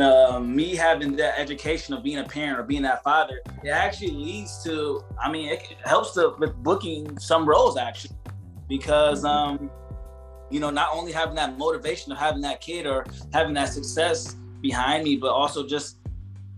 uh, 0.00 0.40
me 0.40 0.74
having 0.74 1.16
that 1.16 1.38
education 1.38 1.94
of 1.94 2.02
being 2.02 2.18
a 2.18 2.24
parent 2.24 2.58
or 2.58 2.62
being 2.62 2.82
that 2.82 3.02
father, 3.02 3.40
it 3.62 3.70
actually 3.70 4.12
leads 4.12 4.62
to, 4.64 5.02
I 5.22 5.30
mean, 5.30 5.48
it 5.48 5.76
helps 5.84 6.12
to 6.14 6.34
with 6.38 6.54
booking 6.62 7.18
some 7.18 7.46
roles 7.46 7.76
actually, 7.76 8.16
because 8.68 9.24
um, 9.24 9.70
you 10.50 10.60
know, 10.60 10.70
not 10.70 10.88
only 10.92 11.12
having 11.12 11.34
that 11.36 11.58
motivation 11.58 12.12
of 12.12 12.18
having 12.18 12.42
that 12.42 12.60
kid 12.60 12.86
or 12.86 13.06
having 13.32 13.54
that 13.54 13.68
success 13.68 14.34
behind 14.60 15.04
me, 15.04 15.16
but 15.16 15.30
also 15.30 15.66
just 15.66 15.98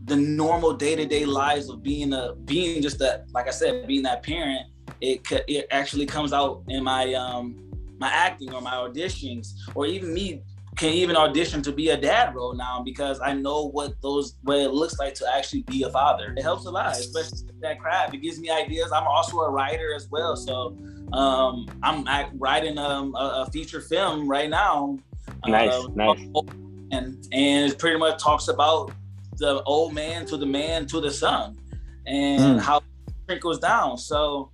the 0.05 0.17
normal 0.17 0.75
day-to-day 0.75 1.25
lives 1.25 1.69
of 1.69 1.83
being 1.83 2.13
a 2.13 2.35
being 2.45 2.83
just 2.83 2.99
that, 2.99 3.25
like 3.33 3.49
I 3.49 3.53
said, 3.53 3.87
being 3.87 4.03
that 4.03 4.23
parent. 4.23 4.67
It 5.01 5.23
it 5.49 5.67
actually 5.71 6.07
comes 6.07 6.33
out 6.33 6.63
in 6.69 6.85
my 6.85 7.15
um 7.15 7.57
my 7.99 8.09
acting 8.09 8.53
or 8.53 8.61
my 8.61 8.75
auditions 8.75 9.55
or 9.75 9.87
even 9.87 10.13
me 10.13 10.43
can 10.77 10.91
even 10.91 11.17
audition 11.17 11.63
to 11.63 11.73
be 11.73 11.91
a 11.91 11.97
dad 11.97 12.35
role 12.35 12.55
now 12.55 12.83
because 12.85 13.21
I 13.21 13.33
know 13.33 13.69
what 13.69 14.01
those 14.03 14.37
what 14.43 14.59
it 14.59 14.73
looks 14.73 14.99
like 14.99 15.15
to 15.15 15.27
actually 15.33 15.63
be 15.63 15.83
a 15.85 15.91
father. 15.91 16.35
It 16.37 16.43
helps 16.43 16.67
a 16.67 16.71
lot, 16.71 16.93
especially 16.93 17.49
that 17.61 17.79
craft. 17.79 18.15
It 18.15 18.19
gives 18.19 18.41
me 18.41 18.51
ideas. 18.51 18.91
I'm 18.93 19.07
also 19.07 19.39
a 19.41 19.51
writer 19.51 19.95
as 19.95 20.09
well, 20.11 20.37
so 20.37 20.77
um, 21.13 21.67
I'm 21.83 22.05
writing 22.39 22.79
um, 22.79 23.15
a, 23.15 23.45
a, 23.47 23.51
feature 23.53 23.81
film 23.81 24.27
right 24.27 24.51
now. 24.51 24.99
Nice, 25.47 25.73
uh, 25.73 25.87
nice. 25.95 26.19
And 26.91 27.27
and 27.33 27.73
it 27.73 27.79
pretty 27.79 27.99
much 27.99 28.23
talks 28.23 28.49
about 28.49 28.93
the 29.37 29.63
old 29.63 29.95
man 29.95 30.27
to 30.27 30.37
the 30.37 30.47
man 30.47 30.87
to 30.87 31.01
the 31.01 31.11
son, 31.11 31.57
and 32.07 32.59
mm. 32.59 32.61
how 32.61 32.79
it 32.79 32.85
trickles 33.29 33.61
down. 33.61 33.97
So, 33.97 34.51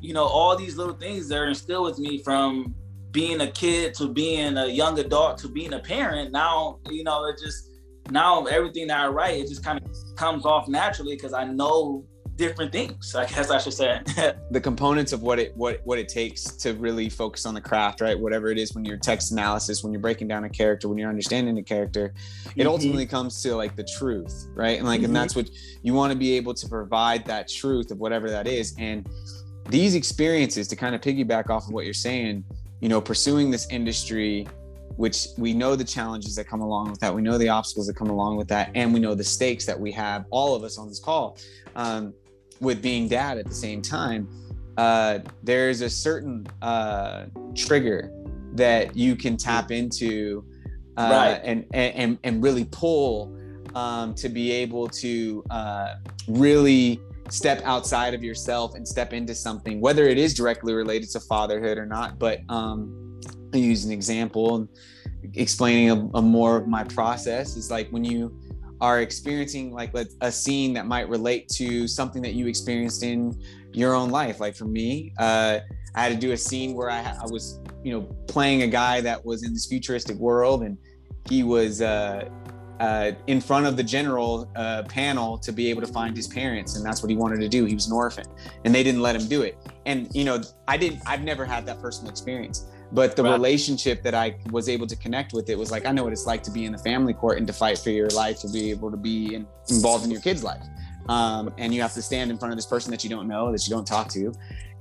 you 0.00 0.14
know, 0.14 0.24
all 0.24 0.56
these 0.56 0.76
little 0.76 0.94
things 0.94 1.28
that 1.28 1.38
are 1.38 1.46
instilled 1.46 1.84
with 1.84 1.98
me 1.98 2.22
from 2.22 2.74
being 3.12 3.40
a 3.42 3.50
kid 3.50 3.94
to 3.94 4.08
being 4.08 4.56
a 4.56 4.66
young 4.66 4.98
adult 4.98 5.38
to 5.38 5.48
being 5.48 5.74
a 5.74 5.78
parent 5.78 6.32
now 6.32 6.78
you 6.90 7.04
know 7.04 7.26
it 7.26 7.38
just 7.38 7.70
now 8.10 8.44
everything 8.46 8.86
that 8.86 9.00
i 9.00 9.06
write 9.06 9.38
it 9.38 9.48
just 9.48 9.64
kind 9.64 9.80
of 9.80 10.16
comes 10.16 10.44
off 10.44 10.66
naturally 10.68 11.14
because 11.14 11.32
i 11.32 11.44
know 11.44 12.04
different 12.36 12.72
things. 12.72 13.14
I 13.14 13.26
guess 13.26 13.50
I 13.50 13.58
should 13.58 13.72
say. 13.72 14.00
the 14.50 14.60
components 14.60 15.12
of 15.12 15.22
what 15.22 15.38
it 15.38 15.56
what 15.56 15.80
what 15.84 15.98
it 15.98 16.08
takes 16.08 16.44
to 16.56 16.74
really 16.74 17.08
focus 17.08 17.46
on 17.46 17.54
the 17.54 17.60
craft, 17.60 18.00
right? 18.00 18.18
Whatever 18.18 18.50
it 18.50 18.58
is, 18.58 18.74
when 18.74 18.84
you're 18.84 18.96
text 18.96 19.32
analysis, 19.32 19.82
when 19.82 19.92
you're 19.92 20.00
breaking 20.00 20.28
down 20.28 20.44
a 20.44 20.48
character, 20.48 20.88
when 20.88 20.98
you're 20.98 21.08
understanding 21.08 21.54
the 21.54 21.62
character, 21.62 22.06
it 22.06 22.50
mm-hmm. 22.60 22.68
ultimately 22.68 23.06
comes 23.06 23.42
to 23.42 23.54
like 23.54 23.76
the 23.76 23.84
truth, 23.84 24.48
right? 24.54 24.78
And 24.78 24.86
like, 24.86 25.00
mm-hmm. 25.00 25.06
and 25.06 25.16
that's 25.16 25.36
what 25.36 25.50
you 25.82 25.94
want 25.94 26.12
to 26.12 26.18
be 26.18 26.36
able 26.36 26.54
to 26.54 26.68
provide 26.68 27.24
that 27.26 27.48
truth 27.48 27.90
of 27.90 27.98
whatever 27.98 28.30
that 28.30 28.46
is. 28.46 28.74
And 28.78 29.08
these 29.68 29.94
experiences, 29.94 30.66
to 30.68 30.76
kind 30.76 30.94
of 30.94 31.00
piggyback 31.00 31.50
off 31.50 31.66
of 31.66 31.72
what 31.72 31.84
you're 31.84 31.94
saying, 31.94 32.44
you 32.82 32.88
know, 32.88 33.00
pursuing 33.00 33.50
this 33.50 33.66
industry 33.70 34.46
which 34.96 35.28
we 35.38 35.54
know 35.54 35.74
the 35.74 35.84
challenges 35.84 36.34
that 36.34 36.46
come 36.46 36.60
along 36.60 36.90
with 36.90 37.00
that. 37.00 37.14
We 37.14 37.22
know 37.22 37.38
the 37.38 37.48
obstacles 37.48 37.86
that 37.86 37.96
come 37.96 38.10
along 38.10 38.36
with 38.36 38.48
that. 38.48 38.70
And 38.74 38.92
we 38.92 39.00
know 39.00 39.14
the 39.14 39.24
stakes 39.24 39.64
that 39.64 39.78
we 39.78 39.90
have, 39.92 40.26
all 40.30 40.54
of 40.54 40.64
us 40.64 40.76
on 40.78 40.86
this 40.88 41.00
call, 41.00 41.38
um, 41.76 42.12
with 42.60 42.82
being 42.82 43.08
dad 43.08 43.38
at 43.38 43.46
the 43.46 43.54
same 43.54 43.80
time. 43.80 44.28
Uh, 44.76 45.20
there's 45.42 45.80
a 45.80 45.88
certain 45.88 46.46
uh, 46.60 47.24
trigger 47.54 48.12
that 48.52 48.94
you 48.94 49.16
can 49.16 49.36
tap 49.36 49.70
into 49.70 50.44
uh, 50.98 51.08
right. 51.10 51.40
and, 51.42 51.64
and, 51.72 52.18
and 52.22 52.42
really 52.42 52.66
pull 52.66 53.34
um, 53.74 54.14
to 54.14 54.28
be 54.28 54.52
able 54.52 54.88
to 54.88 55.42
uh, 55.50 55.94
really 56.28 57.00
step 57.32 57.62
outside 57.64 58.12
of 58.12 58.22
yourself 58.22 58.74
and 58.74 58.86
step 58.86 59.12
into 59.12 59.34
something, 59.34 59.80
whether 59.80 60.04
it 60.04 60.18
is 60.18 60.34
directly 60.34 60.74
related 60.74 61.08
to 61.10 61.20
fatherhood 61.20 61.78
or 61.78 61.86
not. 61.86 62.18
But 62.18 62.40
um, 62.50 63.20
I 63.54 63.56
use 63.56 63.84
an 63.84 63.92
example 63.92 64.68
explaining 65.34 65.90
a, 65.90 66.18
a 66.18 66.22
more 66.22 66.58
of 66.58 66.66
my 66.68 66.84
process 66.84 67.56
is 67.56 67.70
like 67.70 67.88
when 67.90 68.04
you 68.04 68.38
are 68.82 69.00
experiencing 69.00 69.72
like 69.72 69.94
a 70.20 70.30
scene 70.30 70.74
that 70.74 70.86
might 70.86 71.08
relate 71.08 71.48
to 71.48 71.86
something 71.88 72.20
that 72.20 72.34
you 72.34 72.48
experienced 72.48 73.02
in 73.02 73.40
your 73.72 73.94
own 73.94 74.10
life. 74.10 74.40
Like 74.40 74.56
for 74.56 74.64
me, 74.64 75.12
uh, 75.18 75.60
I 75.94 76.02
had 76.02 76.12
to 76.12 76.18
do 76.18 76.32
a 76.32 76.36
scene 76.36 76.74
where 76.74 76.90
I, 76.90 77.00
I, 77.00 77.26
was, 77.30 77.60
you 77.84 77.92
know, 77.92 78.02
playing 78.26 78.62
a 78.62 78.66
guy 78.66 79.00
that 79.00 79.24
was 79.24 79.44
in 79.44 79.52
this 79.52 79.66
futuristic 79.66 80.16
world, 80.16 80.64
and 80.64 80.76
he 81.28 81.44
was 81.44 81.80
uh, 81.80 82.28
uh, 82.82 83.12
in 83.28 83.40
front 83.40 83.64
of 83.64 83.76
the 83.76 83.82
general 83.82 84.50
uh, 84.56 84.82
panel 84.88 85.38
to 85.38 85.52
be 85.52 85.70
able 85.70 85.80
to 85.80 85.86
find 85.86 86.16
his 86.16 86.26
parents, 86.26 86.74
and 86.76 86.84
that's 86.84 87.00
what 87.02 87.10
he 87.10 87.16
wanted 87.16 87.40
to 87.40 87.48
do. 87.48 87.64
He 87.64 87.74
was 87.74 87.86
an 87.86 87.92
orphan, 87.92 88.26
and 88.64 88.74
they 88.74 88.82
didn't 88.82 89.02
let 89.02 89.14
him 89.14 89.28
do 89.28 89.42
it. 89.42 89.56
And 89.86 90.08
you 90.12 90.24
know, 90.24 90.42
I 90.66 90.76
didn't. 90.76 91.00
I've 91.06 91.22
never 91.22 91.44
had 91.44 91.64
that 91.66 91.80
personal 91.80 92.10
experience 92.10 92.66
but 92.94 93.16
the 93.16 93.22
relationship 93.22 94.02
that 94.02 94.14
i 94.14 94.34
was 94.50 94.68
able 94.68 94.86
to 94.86 94.96
connect 94.96 95.32
with 95.32 95.48
it 95.48 95.58
was 95.58 95.70
like 95.70 95.86
i 95.86 95.92
know 95.92 96.04
what 96.04 96.12
it's 96.12 96.26
like 96.26 96.42
to 96.42 96.50
be 96.50 96.66
in 96.66 96.72
the 96.72 96.78
family 96.78 97.14
court 97.14 97.38
and 97.38 97.46
to 97.46 97.52
fight 97.52 97.78
for 97.78 97.88
your 97.90 98.08
life 98.08 98.38
to 98.38 98.48
be 98.48 98.70
able 98.70 98.90
to 98.90 98.98
be 98.98 99.34
in, 99.34 99.46
involved 99.70 100.04
in 100.04 100.10
your 100.10 100.20
kid's 100.20 100.44
life 100.44 100.62
um, 101.08 101.52
and 101.58 101.74
you 101.74 101.80
have 101.80 101.94
to 101.94 102.02
stand 102.02 102.30
in 102.30 102.36
front 102.38 102.52
of 102.52 102.58
this 102.58 102.66
person 102.66 102.90
that 102.90 103.02
you 103.02 103.10
don't 103.10 103.26
know 103.26 103.50
that 103.50 103.66
you 103.66 103.74
don't 103.74 103.86
talk 103.86 104.08
to 104.08 104.32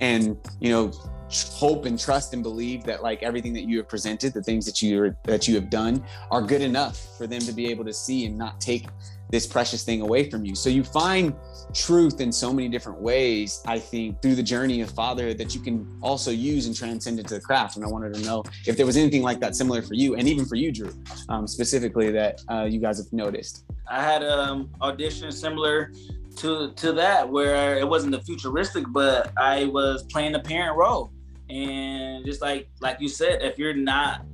and 0.01 0.37
you 0.59 0.69
know 0.69 0.91
hope 1.31 1.85
and 1.85 1.99
trust 1.99 2.33
and 2.33 2.43
believe 2.43 2.83
that 2.83 3.01
like 3.01 3.23
everything 3.23 3.53
that 3.53 3.63
you 3.63 3.77
have 3.77 3.87
presented 3.87 4.33
the 4.33 4.43
things 4.43 4.65
that 4.65 4.81
you 4.81 5.15
that 5.23 5.47
you 5.47 5.55
have 5.55 5.69
done 5.69 6.03
are 6.29 6.41
good 6.41 6.61
enough 6.61 7.17
for 7.17 7.27
them 7.27 7.41
to 7.41 7.51
be 7.51 7.69
able 7.69 7.85
to 7.85 7.93
see 7.93 8.25
and 8.25 8.37
not 8.37 8.59
take 8.59 8.87
this 9.29 9.47
precious 9.47 9.83
thing 9.83 10.01
away 10.01 10.29
from 10.29 10.43
you. 10.43 10.55
So 10.55 10.69
you 10.69 10.83
find 10.83 11.33
truth 11.73 12.19
in 12.19 12.31
so 12.31 12.51
many 12.51 12.67
different 12.67 12.99
ways 12.99 13.63
i 13.65 13.79
think 13.79 14.21
through 14.21 14.35
the 14.35 14.43
journey 14.43 14.81
of 14.81 14.91
fatherhood 14.91 15.37
that 15.37 15.55
you 15.55 15.61
can 15.61 15.87
also 16.01 16.29
use 16.31 16.65
and 16.65 16.75
transcend 16.75 17.17
into 17.17 17.35
the 17.35 17.39
craft. 17.39 17.77
And 17.77 17.85
i 17.85 17.87
wanted 17.87 18.13
to 18.15 18.21
know 18.21 18.43
if 18.67 18.75
there 18.75 18.85
was 18.85 18.97
anything 18.97 19.21
like 19.21 19.39
that 19.39 19.55
similar 19.55 19.81
for 19.81 19.93
you 19.93 20.15
and 20.15 20.27
even 20.27 20.45
for 20.45 20.55
you 20.55 20.71
drew 20.71 20.93
um, 21.29 21.47
specifically 21.47 22.11
that 22.11 22.41
uh, 22.49 22.67
you 22.69 22.79
guys 22.79 22.97
have 22.97 23.11
noticed. 23.13 23.63
I 23.89 24.01
had 24.01 24.23
um 24.23 24.69
audition 24.81 25.31
similar 25.31 25.91
to 26.37 26.71
to 26.73 26.91
that 26.93 27.29
where 27.29 27.77
it 27.77 27.87
wasn't 27.87 28.11
the 28.11 28.21
futuristic 28.21 28.85
but 28.89 29.31
i 29.37 29.65
was 29.65 30.03
playing 30.03 30.31
the 30.31 30.39
parent 30.39 30.77
role 30.77 31.11
and 31.51 32.25
just 32.25 32.41
like 32.41 32.69
like 32.79 32.99
you 32.99 33.09
said 33.09 33.41
if 33.41 33.57
you're 33.57 33.73
not 33.73 34.25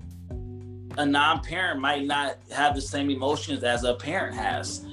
a 0.97 1.05
non-parent 1.05 1.79
might 1.79 2.05
not 2.05 2.37
have 2.51 2.75
the 2.75 2.81
same 2.81 3.09
emotions 3.09 3.63
as 3.63 3.83
a 3.83 3.95
parent 3.95 4.35
has 4.35 4.85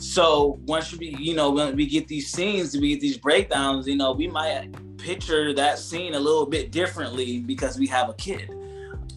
so 0.00 0.58
once 0.66 0.96
we, 0.96 1.14
you 1.18 1.34
know, 1.34 1.50
when 1.50 1.76
we 1.76 1.84
get 1.84 2.08
these 2.08 2.32
scenes, 2.32 2.74
we 2.74 2.88
get 2.90 3.00
these 3.00 3.18
breakdowns, 3.18 3.86
you 3.86 3.96
know, 3.96 4.12
we 4.12 4.28
might 4.28 4.70
picture 4.96 5.52
that 5.54 5.78
scene 5.78 6.14
a 6.14 6.18
little 6.18 6.46
bit 6.46 6.72
differently 6.72 7.40
because 7.40 7.78
we 7.78 7.86
have 7.88 8.08
a 8.08 8.14
kid. 8.14 8.50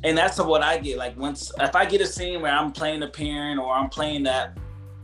And 0.03 0.17
that's 0.17 0.37
what 0.39 0.61
I 0.61 0.77
get. 0.79 0.97
Like 0.97 1.17
once 1.17 1.53
if 1.61 1.73
I 1.73 1.85
get 1.85 2.01
a 2.01 2.05
scene 2.05 2.41
where 2.41 2.51
I'm 2.51 2.73
playing 2.73 3.01
a 3.03 3.07
parent 3.07 3.61
or 3.61 3.73
I'm 3.73 3.89
playing 3.89 4.23
that 4.23 4.57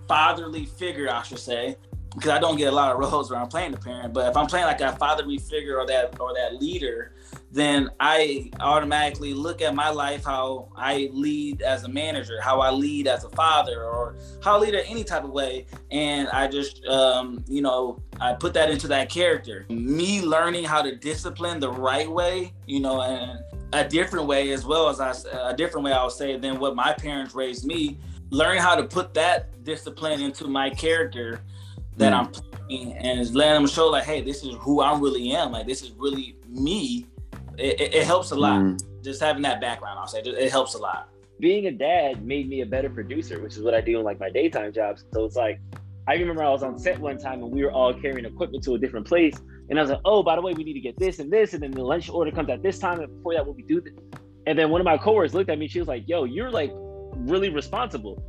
fatherly 0.06 0.66
figure, 0.66 1.10
I 1.10 1.24
should 1.24 1.40
say, 1.40 1.78
because 2.20 2.32
I 2.32 2.40
don't 2.40 2.58
get 2.58 2.68
a 2.68 2.76
lot 2.76 2.92
of 2.92 3.00
roles 3.00 3.32
where 3.32 3.40
I'm 3.40 3.48
playing 3.48 3.72
the 3.72 3.78
parent. 3.78 4.14
But 4.14 4.30
if 4.30 4.36
I'm 4.36 4.48
playing 4.48 4.66
like 4.66 4.82
a 4.82 4.92
fatherly 4.98 5.38
figure 5.38 5.80
or 5.80 5.86
that 5.88 6.20
or 6.20 6.34
that 6.34 6.60
leader, 6.60 7.14
then 7.52 7.90
I 8.00 8.52
automatically 8.60 9.34
look 9.34 9.62
at 9.62 9.74
my 9.74 9.90
life 9.90 10.26
how 10.26 10.70
I 10.76 11.10
lead 11.14 11.62
as 11.62 11.84
a 11.86 11.88
manager, 11.88 12.42
how 12.42 12.60
I 12.60 12.72
lead 12.72 13.08
as 13.08 13.24
a 13.24 13.30
father, 13.30 13.84
or 13.84 14.16
how 14.44 14.58
I 14.58 14.60
lead 14.60 14.74
in 14.74 14.86
any 14.86 15.04
type 15.04 15.24
of 15.24 15.32
way, 15.32 15.66
and 15.92 16.28
I 16.30 16.48
just 16.48 16.86
um, 16.86 17.44
you 17.48 17.62
know 17.62 18.02
I 18.20 18.34
put 18.34 18.54
that 18.56 18.70
into 18.70 18.88
that 18.90 19.10
character. 19.10 19.66
Me 19.70 20.22
learning 20.22 20.66
how 20.66 20.82
to 20.82 20.96
discipline 20.96 21.60
the 21.60 21.72
right 21.72 22.10
way, 22.10 22.54
you 22.66 22.82
know, 22.82 23.02
and 23.02 23.40
a 23.72 23.88
different 23.88 24.26
way 24.26 24.52
as 24.52 24.66
well 24.66 24.90
as 24.90 25.00
I 25.00 25.14
a 25.50 25.56
different 25.56 25.86
way 25.86 25.94
I 25.94 26.04
would 26.04 26.12
say 26.12 26.38
than 26.38 26.60
what 26.60 26.76
my 26.76 26.94
parents 26.94 27.34
raised 27.34 27.66
me. 27.66 27.98
Learning 28.32 28.62
how 28.62 28.76
to 28.76 28.84
put 28.84 29.16
that 29.16 29.64
discipline 29.64 30.22
into 30.22 30.48
my 30.48 30.70
character 30.70 31.42
that 31.98 32.14
mm. 32.14 32.18
I'm 32.18 32.32
playing 32.32 32.94
and 32.94 33.34
letting 33.34 33.54
them 33.56 33.68
show 33.68 33.88
like, 33.88 34.04
hey, 34.04 34.22
this 34.22 34.44
is 34.44 34.56
who 34.60 34.82
I 34.82 34.98
really 34.98 35.32
am. 35.32 35.52
Like 35.52 35.68
this 35.68 35.82
is 35.82 35.92
really 35.98 36.38
me. 36.48 37.08
It, 37.58 37.80
it, 37.80 37.94
it 37.96 38.06
helps 38.06 38.32
a 38.32 38.36
lot. 38.36 38.60
Mm. 38.60 39.04
Just 39.04 39.22
having 39.22 39.42
that 39.44 39.62
background, 39.62 40.00
I'll 40.00 40.08
say, 40.08 40.20
it 40.20 40.52
helps 40.52 40.74
a 40.76 40.78
lot. 40.78 41.10
Being 41.40 41.68
a 41.68 41.72
dad 41.72 42.26
made 42.26 42.50
me 42.50 42.62
a 42.62 42.66
better 42.66 42.90
producer, 42.90 43.42
which 43.42 43.56
is 43.56 43.64
what 43.64 43.74
I 43.74 43.82
do 43.82 43.98
in 43.98 44.04
like 44.04 44.20
my 44.20 44.30
daytime 44.30 44.74
jobs. 44.74 45.06
So 45.14 45.24
it's 45.24 45.38
like, 45.38 45.60
I 46.08 46.16
remember 46.16 46.44
I 46.44 46.50
was 46.50 46.64
on 46.64 46.78
set 46.80 47.00
one 47.00 47.18
time 47.18 47.44
and 47.44 47.52
we 47.52 47.64
were 47.64 47.72
all 47.72 47.94
carrying 47.94 48.26
equipment 48.26 48.64
to 48.66 48.74
a 48.74 48.78
different 48.80 49.08
place. 49.08 49.36
And 49.70 49.78
I 49.78 49.82
was 49.82 49.92
like, 49.92 50.02
oh, 50.04 50.24
by 50.24 50.36
the 50.36 50.42
way, 50.42 50.54
we 50.54 50.64
need 50.64 50.74
to 50.74 50.80
get 50.80 50.98
this 50.98 51.20
and 51.20 51.32
this. 51.32 51.54
And 51.54 51.62
then 51.62 51.72
the 51.72 51.84
lunch 51.84 52.10
order 52.10 52.32
comes 52.32 52.50
at 52.50 52.64
this 52.64 52.80
time. 52.80 53.00
And 53.00 53.16
before 53.16 53.36
that, 53.36 53.46
what 53.46 53.56
we 53.56 53.62
do 53.62 53.80
this. 53.80 53.94
And 54.48 54.58
then 54.58 54.70
one 54.70 54.82
of 54.82 54.86
my 54.86 54.98
coworkers 54.98 55.34
looked 55.34 55.50
at 55.50 55.60
me. 55.60 55.68
She 55.68 55.80
was 55.80 55.88
like, 55.88 56.04
yo, 56.08 56.24
you're 56.24 56.50
like 56.50 56.72
really 56.74 57.50
responsible. 57.50 58.24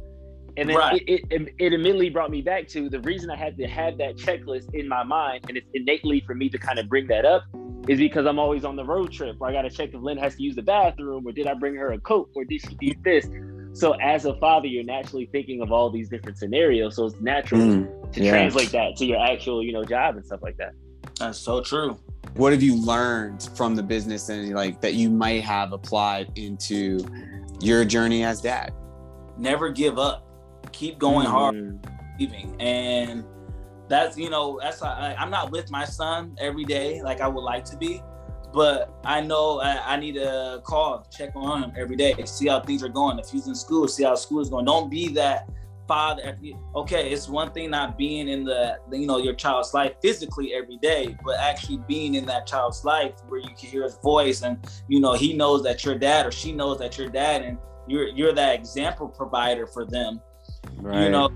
And 0.60 0.68
then 0.68 0.76
right. 0.76 1.02
it, 1.06 1.24
it, 1.30 1.54
it, 1.58 1.72
immediately 1.72 2.10
brought 2.10 2.30
me 2.30 2.42
back 2.42 2.68
to 2.68 2.90
the 2.90 3.00
reason 3.00 3.30
I 3.30 3.36
had 3.36 3.56
to 3.56 3.66
have 3.66 3.96
that 3.96 4.16
checklist 4.16 4.74
in 4.74 4.86
my 4.86 5.02
mind, 5.02 5.46
and 5.48 5.56
it's 5.56 5.66
innately 5.72 6.20
for 6.20 6.34
me 6.34 6.50
to 6.50 6.58
kind 6.58 6.78
of 6.78 6.86
bring 6.86 7.06
that 7.06 7.24
up, 7.24 7.44
is 7.88 7.98
because 7.98 8.26
I'm 8.26 8.38
always 8.38 8.62
on 8.62 8.76
the 8.76 8.84
road 8.84 9.10
trip 9.10 9.36
where 9.38 9.48
I 9.48 9.54
got 9.54 9.62
to 9.62 9.70
check 9.70 9.94
if 9.94 10.02
Lynn 10.02 10.18
has 10.18 10.36
to 10.36 10.42
use 10.42 10.54
the 10.54 10.62
bathroom, 10.62 11.26
or 11.26 11.32
did 11.32 11.46
I 11.46 11.54
bring 11.54 11.76
her 11.76 11.92
a 11.92 11.98
coat, 11.98 12.28
or 12.34 12.44
did 12.44 12.60
she 12.60 12.76
need 12.78 13.02
this? 13.02 13.26
So 13.72 13.92
as 14.02 14.26
a 14.26 14.34
father, 14.34 14.66
you're 14.66 14.84
naturally 14.84 15.30
thinking 15.32 15.62
of 15.62 15.72
all 15.72 15.88
these 15.88 16.10
different 16.10 16.36
scenarios. 16.36 16.96
So 16.96 17.06
it's 17.06 17.20
natural 17.20 17.62
mm, 17.62 18.12
to 18.12 18.22
yeah. 18.22 18.30
translate 18.32 18.70
that 18.72 18.96
to 18.96 19.06
your 19.06 19.18
actual, 19.18 19.64
you 19.64 19.72
know, 19.72 19.84
job 19.84 20.16
and 20.16 20.26
stuff 20.26 20.42
like 20.42 20.58
that. 20.58 20.74
That's 21.18 21.38
so 21.38 21.62
true. 21.62 21.98
What 22.34 22.52
have 22.52 22.62
you 22.62 22.76
learned 22.76 23.48
from 23.56 23.76
the 23.76 23.82
business 23.82 24.28
and 24.28 24.54
like 24.54 24.82
that 24.82 24.92
you 24.92 25.08
might 25.08 25.42
have 25.44 25.72
applied 25.72 26.32
into 26.36 27.00
your 27.60 27.86
journey 27.86 28.24
as 28.24 28.42
dad? 28.42 28.74
Never 29.38 29.70
give 29.70 29.98
up 29.98 30.26
keep 30.72 30.98
going 30.98 31.26
mm-hmm. 31.26 31.36
hard, 31.36 31.88
leaving. 32.18 32.56
And 32.60 33.24
that's 33.88 34.16
you 34.16 34.30
know 34.30 34.58
that's 34.62 34.82
I, 34.82 35.14
I'm 35.18 35.30
not 35.30 35.50
with 35.50 35.70
my 35.70 35.84
son 35.84 36.36
every 36.38 36.64
day 36.64 37.02
like 37.02 37.20
I 37.20 37.28
would 37.28 37.42
like 37.42 37.64
to 37.66 37.76
be, 37.76 38.00
but 38.54 38.92
I 39.04 39.20
know 39.20 39.60
I, 39.60 39.94
I, 39.94 39.96
need 39.96 40.14
to 40.14 40.60
call, 40.64 41.06
check 41.10 41.32
on 41.34 41.64
him 41.64 41.72
every 41.76 41.96
day, 41.96 42.14
see 42.24 42.48
how 42.48 42.60
things 42.60 42.82
are 42.82 42.88
going. 42.88 43.18
If 43.18 43.30
he's 43.30 43.48
in 43.48 43.54
school, 43.54 43.88
see 43.88 44.04
how 44.04 44.14
school 44.14 44.40
is 44.40 44.48
going. 44.48 44.64
Don't 44.64 44.90
be 44.90 45.08
that 45.14 45.48
father. 45.88 46.38
Okay, 46.76 47.10
it's 47.10 47.28
one 47.28 47.50
thing 47.50 47.70
not 47.70 47.98
being 47.98 48.28
in 48.28 48.44
the 48.44 48.78
you 48.92 49.06
know 49.06 49.18
your 49.18 49.34
child's 49.34 49.74
life 49.74 49.94
physically 50.00 50.54
every 50.54 50.76
day, 50.78 51.16
but 51.24 51.36
actually 51.38 51.78
being 51.88 52.14
in 52.14 52.24
that 52.26 52.46
child's 52.46 52.84
life 52.84 53.14
where 53.28 53.40
you 53.40 53.48
can 53.48 53.68
hear 53.68 53.82
his 53.82 53.96
voice 53.96 54.42
and 54.42 54.64
you 54.86 55.00
know 55.00 55.14
he 55.14 55.32
knows 55.32 55.64
that 55.64 55.84
you're 55.84 55.98
dad 55.98 56.26
or 56.26 56.30
she 56.30 56.52
knows 56.52 56.78
that 56.78 56.96
you're 56.96 57.08
dad 57.08 57.42
and 57.42 57.58
you're 57.88 58.08
you're 58.08 58.32
that 58.32 58.54
example 58.54 59.08
provider 59.08 59.66
for 59.66 59.84
them 59.84 60.20
Right. 60.76 61.04
You 61.04 61.10
know, 61.10 61.30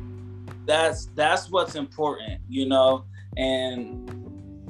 that's 0.67 1.07
that's 1.15 1.51
what's 1.51 1.75
important, 1.75 2.41
you 2.49 2.67
know. 2.67 3.05
And 3.37 4.11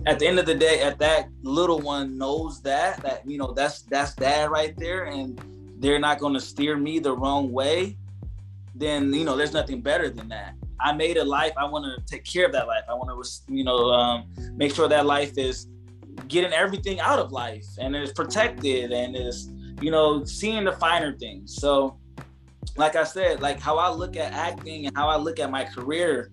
at 0.06 0.18
the 0.18 0.26
end 0.26 0.38
of 0.38 0.46
the 0.46 0.54
day, 0.54 0.80
if 0.80 0.98
that 0.98 1.28
little 1.42 1.80
one 1.80 2.18
knows 2.18 2.60
that, 2.62 3.02
that 3.02 3.28
you 3.28 3.38
know, 3.38 3.52
that's 3.52 3.82
that's 3.82 4.14
dad 4.14 4.50
right 4.50 4.76
there, 4.76 5.04
and 5.04 5.40
they're 5.78 5.98
not 5.98 6.18
gonna 6.18 6.40
steer 6.40 6.76
me 6.76 6.98
the 6.98 7.16
wrong 7.16 7.52
way, 7.52 7.96
then 8.74 9.12
you 9.12 9.24
know, 9.24 9.36
there's 9.36 9.52
nothing 9.52 9.80
better 9.80 10.10
than 10.10 10.28
that. 10.28 10.54
I 10.80 10.92
made 10.92 11.16
a 11.16 11.24
life. 11.24 11.52
I 11.56 11.64
want 11.64 11.84
to 11.84 12.04
take 12.04 12.24
care 12.24 12.44
of 12.44 12.52
that 12.52 12.66
life. 12.66 12.82
I 12.88 12.94
want 12.94 13.08
to, 13.08 13.54
you 13.54 13.64
know, 13.64 13.90
um, 13.90 14.26
make 14.54 14.74
sure 14.74 14.88
that 14.88 15.06
life 15.06 15.38
is 15.38 15.68
getting 16.28 16.52
everything 16.52 17.00
out 17.00 17.18
of 17.18 17.32
life 17.32 17.66
and 17.78 17.94
it's 17.96 18.12
protected 18.12 18.92
and 18.92 19.16
is, 19.16 19.50
you 19.80 19.90
know, 19.90 20.24
seeing 20.24 20.64
the 20.64 20.72
finer 20.72 21.16
things. 21.16 21.56
So 21.56 21.98
like 22.76 22.96
I 22.96 23.04
said, 23.04 23.40
like 23.40 23.60
how 23.60 23.78
I 23.78 23.90
look 23.90 24.16
at 24.16 24.32
acting 24.32 24.86
and 24.86 24.96
how 24.96 25.08
I 25.08 25.16
look 25.16 25.38
at 25.38 25.50
my 25.50 25.64
career, 25.64 26.30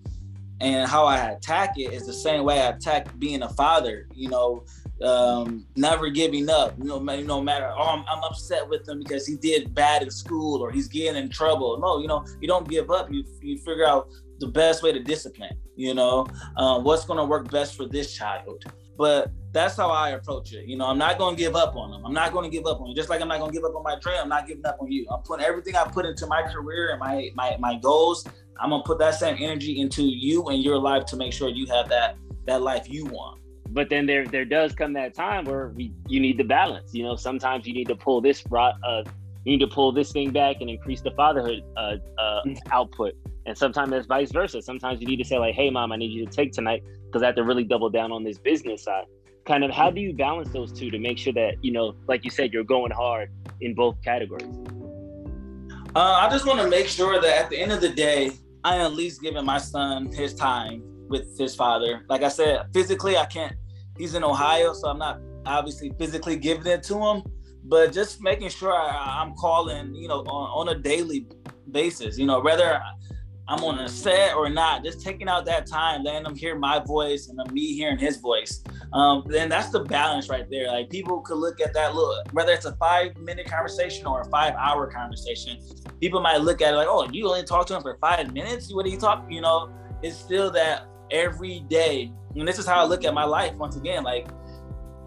and 0.60 0.88
how 0.88 1.04
I 1.06 1.30
attack 1.30 1.74
it 1.76 1.92
is 1.92 2.06
the 2.06 2.12
same 2.12 2.44
way 2.44 2.60
I 2.60 2.70
attack 2.70 3.18
being 3.18 3.42
a 3.42 3.48
father. 3.50 4.06
You 4.14 4.28
know, 4.28 4.64
um, 5.02 5.66
never 5.76 6.08
giving 6.08 6.48
up. 6.48 6.74
You 6.78 6.84
know, 6.84 6.98
no 7.00 7.42
matter. 7.42 7.72
Oh, 7.76 7.82
I'm, 7.82 8.04
I'm, 8.08 8.22
upset 8.22 8.68
with 8.68 8.88
him 8.88 9.00
because 9.00 9.26
he 9.26 9.36
did 9.36 9.74
bad 9.74 10.02
in 10.02 10.10
school 10.10 10.62
or 10.62 10.70
he's 10.70 10.88
getting 10.88 11.20
in 11.20 11.28
trouble. 11.28 11.78
No, 11.80 11.98
you 11.98 12.06
know, 12.06 12.24
you 12.40 12.48
don't 12.48 12.68
give 12.68 12.90
up. 12.90 13.10
You 13.10 13.24
you 13.40 13.58
figure 13.58 13.86
out 13.86 14.08
the 14.38 14.46
best 14.46 14.82
way 14.82 14.92
to 14.92 15.00
discipline. 15.00 15.56
You 15.76 15.94
know, 15.94 16.26
uh, 16.56 16.80
what's 16.80 17.04
going 17.04 17.18
to 17.18 17.24
work 17.24 17.50
best 17.50 17.76
for 17.76 17.86
this 17.86 18.14
child. 18.14 18.64
But 18.96 19.32
that's 19.52 19.76
how 19.76 19.90
I 19.90 20.10
approach 20.10 20.52
it. 20.54 20.66
You 20.66 20.76
know, 20.76 20.86
I'm 20.86 20.98
not 20.98 21.18
going 21.18 21.36
to 21.36 21.40
give 21.40 21.54
up 21.54 21.76
on 21.76 21.90
them. 21.90 22.04
I'm 22.06 22.14
not 22.14 22.32
going 22.32 22.50
to 22.50 22.54
give 22.54 22.66
up 22.66 22.80
on 22.80 22.88
you. 22.88 22.94
Just 22.94 23.10
like 23.10 23.20
I'm 23.20 23.28
not 23.28 23.38
going 23.38 23.50
to 23.50 23.54
give 23.54 23.64
up 23.64 23.76
on 23.76 23.82
my 23.82 23.98
dream, 23.98 24.16
I'm 24.22 24.28
not 24.28 24.46
giving 24.46 24.64
up 24.64 24.78
on 24.80 24.90
you. 24.90 25.06
I'm 25.10 25.20
putting 25.22 25.44
everything 25.44 25.76
I 25.76 25.84
put 25.84 26.06
into 26.06 26.26
my 26.26 26.42
career 26.42 26.90
and 26.90 27.00
my 27.00 27.30
my 27.34 27.56
my 27.58 27.78
goals. 27.78 28.26
I'm 28.58 28.70
gonna 28.70 28.82
put 28.84 28.98
that 28.98 29.14
same 29.14 29.36
energy 29.40 29.80
into 29.80 30.02
you 30.02 30.48
and 30.48 30.62
your 30.62 30.78
life 30.78 31.04
to 31.06 31.16
make 31.16 31.32
sure 31.32 31.48
you 31.48 31.66
have 31.66 31.88
that 31.88 32.16
that 32.46 32.62
life 32.62 32.88
you 32.88 33.06
want. 33.06 33.40
But 33.70 33.88
then 33.88 34.06
there 34.06 34.26
there 34.26 34.44
does 34.44 34.74
come 34.74 34.92
that 34.94 35.14
time 35.14 35.44
where 35.44 35.68
we, 35.68 35.92
you 36.06 36.20
need 36.20 36.38
the 36.38 36.44
balance. 36.44 36.94
You 36.94 37.04
know, 37.04 37.16
sometimes 37.16 37.66
you 37.66 37.74
need 37.74 37.88
to 37.88 37.96
pull 37.96 38.20
this 38.20 38.44
uh, 38.52 39.02
you 39.44 39.52
need 39.52 39.60
to 39.60 39.66
pull 39.66 39.92
this 39.92 40.12
thing 40.12 40.30
back 40.30 40.56
and 40.60 40.70
increase 40.70 41.00
the 41.00 41.10
fatherhood 41.12 41.62
uh, 41.76 41.96
uh, 42.18 42.42
output. 42.70 43.14
And 43.46 43.58
sometimes 43.58 43.92
it's 43.92 44.06
vice 44.06 44.30
versa. 44.30 44.62
Sometimes 44.62 45.00
you 45.00 45.06
need 45.06 45.16
to 45.16 45.24
say 45.24 45.38
like, 45.38 45.54
"Hey, 45.54 45.68
mom, 45.68 45.90
I 45.90 45.96
need 45.96 46.12
you 46.12 46.24
to 46.24 46.30
take 46.30 46.52
tonight 46.52 46.82
because 47.06 47.22
I 47.22 47.26
have 47.26 47.34
to 47.36 47.44
really 47.44 47.64
double 47.64 47.90
down 47.90 48.12
on 48.12 48.22
this 48.22 48.38
business 48.38 48.84
side." 48.84 49.04
Kind 49.46 49.64
of, 49.64 49.70
how 49.70 49.90
do 49.90 50.00
you 50.00 50.14
balance 50.14 50.50
those 50.50 50.72
two 50.72 50.90
to 50.90 50.98
make 50.98 51.18
sure 51.18 51.32
that 51.32 51.54
you 51.62 51.72
know, 51.72 51.94
like 52.06 52.24
you 52.24 52.30
said, 52.30 52.52
you're 52.52 52.64
going 52.64 52.92
hard 52.92 53.30
in 53.60 53.74
both 53.74 54.00
categories? 54.02 54.46
Uh, 55.94 56.18
I 56.22 56.28
just 56.30 56.46
want 56.46 56.60
to 56.60 56.68
make 56.68 56.86
sure 56.86 57.20
that 57.20 57.38
at 57.38 57.50
the 57.50 57.58
end 57.58 57.72
of 57.72 57.80
the 57.80 57.90
day, 57.90 58.32
I 58.64 58.76
am 58.76 58.82
at 58.82 58.92
least 58.94 59.20
giving 59.20 59.44
my 59.44 59.58
son 59.58 60.06
his 60.06 60.32
time 60.34 60.82
with 61.08 61.38
his 61.38 61.54
father. 61.54 62.04
Like 62.08 62.22
I 62.22 62.28
said, 62.28 62.66
physically, 62.72 63.16
I 63.16 63.26
can't. 63.26 63.54
He's 63.98 64.14
in 64.14 64.24
Ohio, 64.24 64.72
so 64.72 64.88
I'm 64.88 64.98
not 64.98 65.20
obviously 65.44 65.92
physically 65.98 66.36
giving 66.36 66.66
it 66.66 66.82
to 66.84 66.96
him, 66.96 67.22
but 67.64 67.92
just 67.92 68.22
making 68.22 68.48
sure 68.48 68.72
I, 68.72 69.22
am 69.22 69.34
calling, 69.34 69.94
you 69.94 70.08
know, 70.08 70.20
on, 70.20 70.68
on 70.68 70.76
a 70.76 70.78
daily 70.78 71.26
basis. 71.70 72.16
You 72.16 72.26
know, 72.26 72.40
whether 72.40 72.80
I'm 73.48 73.64
on 73.64 73.78
a 73.80 73.88
set 73.88 74.34
or 74.34 74.48
not, 74.48 74.84
just 74.84 75.02
taking 75.02 75.28
out 75.28 75.44
that 75.46 75.66
time, 75.66 76.04
letting 76.04 76.22
them 76.22 76.36
hear 76.36 76.56
my 76.56 76.78
voice 76.78 77.28
and 77.28 77.52
me 77.52 77.74
hearing 77.74 77.98
his 77.98 78.18
voice. 78.18 78.62
Um, 78.92 79.24
then 79.26 79.48
that's 79.48 79.70
the 79.70 79.80
balance 79.80 80.28
right 80.28 80.48
there. 80.48 80.68
Like 80.68 80.90
people 80.90 81.20
could 81.20 81.38
look 81.38 81.60
at 81.60 81.74
that 81.74 81.94
look, 81.94 82.32
whether 82.32 82.52
it's 82.52 82.66
a 82.66 82.76
five 82.76 83.16
minute 83.18 83.46
conversation 83.46 84.06
or 84.06 84.20
a 84.20 84.24
five 84.26 84.54
hour 84.54 84.86
conversation. 84.86 85.58
People 86.00 86.20
might 86.20 86.38
look 86.38 86.62
at 86.62 86.72
it 86.72 86.76
like, 86.76 86.88
oh, 86.88 87.08
you 87.10 87.26
only 87.26 87.42
talk 87.42 87.66
to 87.66 87.76
him 87.76 87.82
for 87.82 87.96
five 88.00 88.32
minutes. 88.32 88.72
What 88.72 88.86
are 88.86 88.90
you 88.90 88.98
talking? 88.98 89.32
You 89.32 89.40
know, 89.40 89.70
it's 90.02 90.16
still 90.16 90.50
that 90.52 90.86
every 91.10 91.60
day. 91.68 92.12
And 92.36 92.46
this 92.46 92.58
is 92.58 92.66
how 92.66 92.80
I 92.80 92.84
look 92.84 93.04
at 93.04 93.12
my 93.12 93.24
life 93.24 93.54
once 93.54 93.76
again. 93.76 94.04
Like 94.04 94.28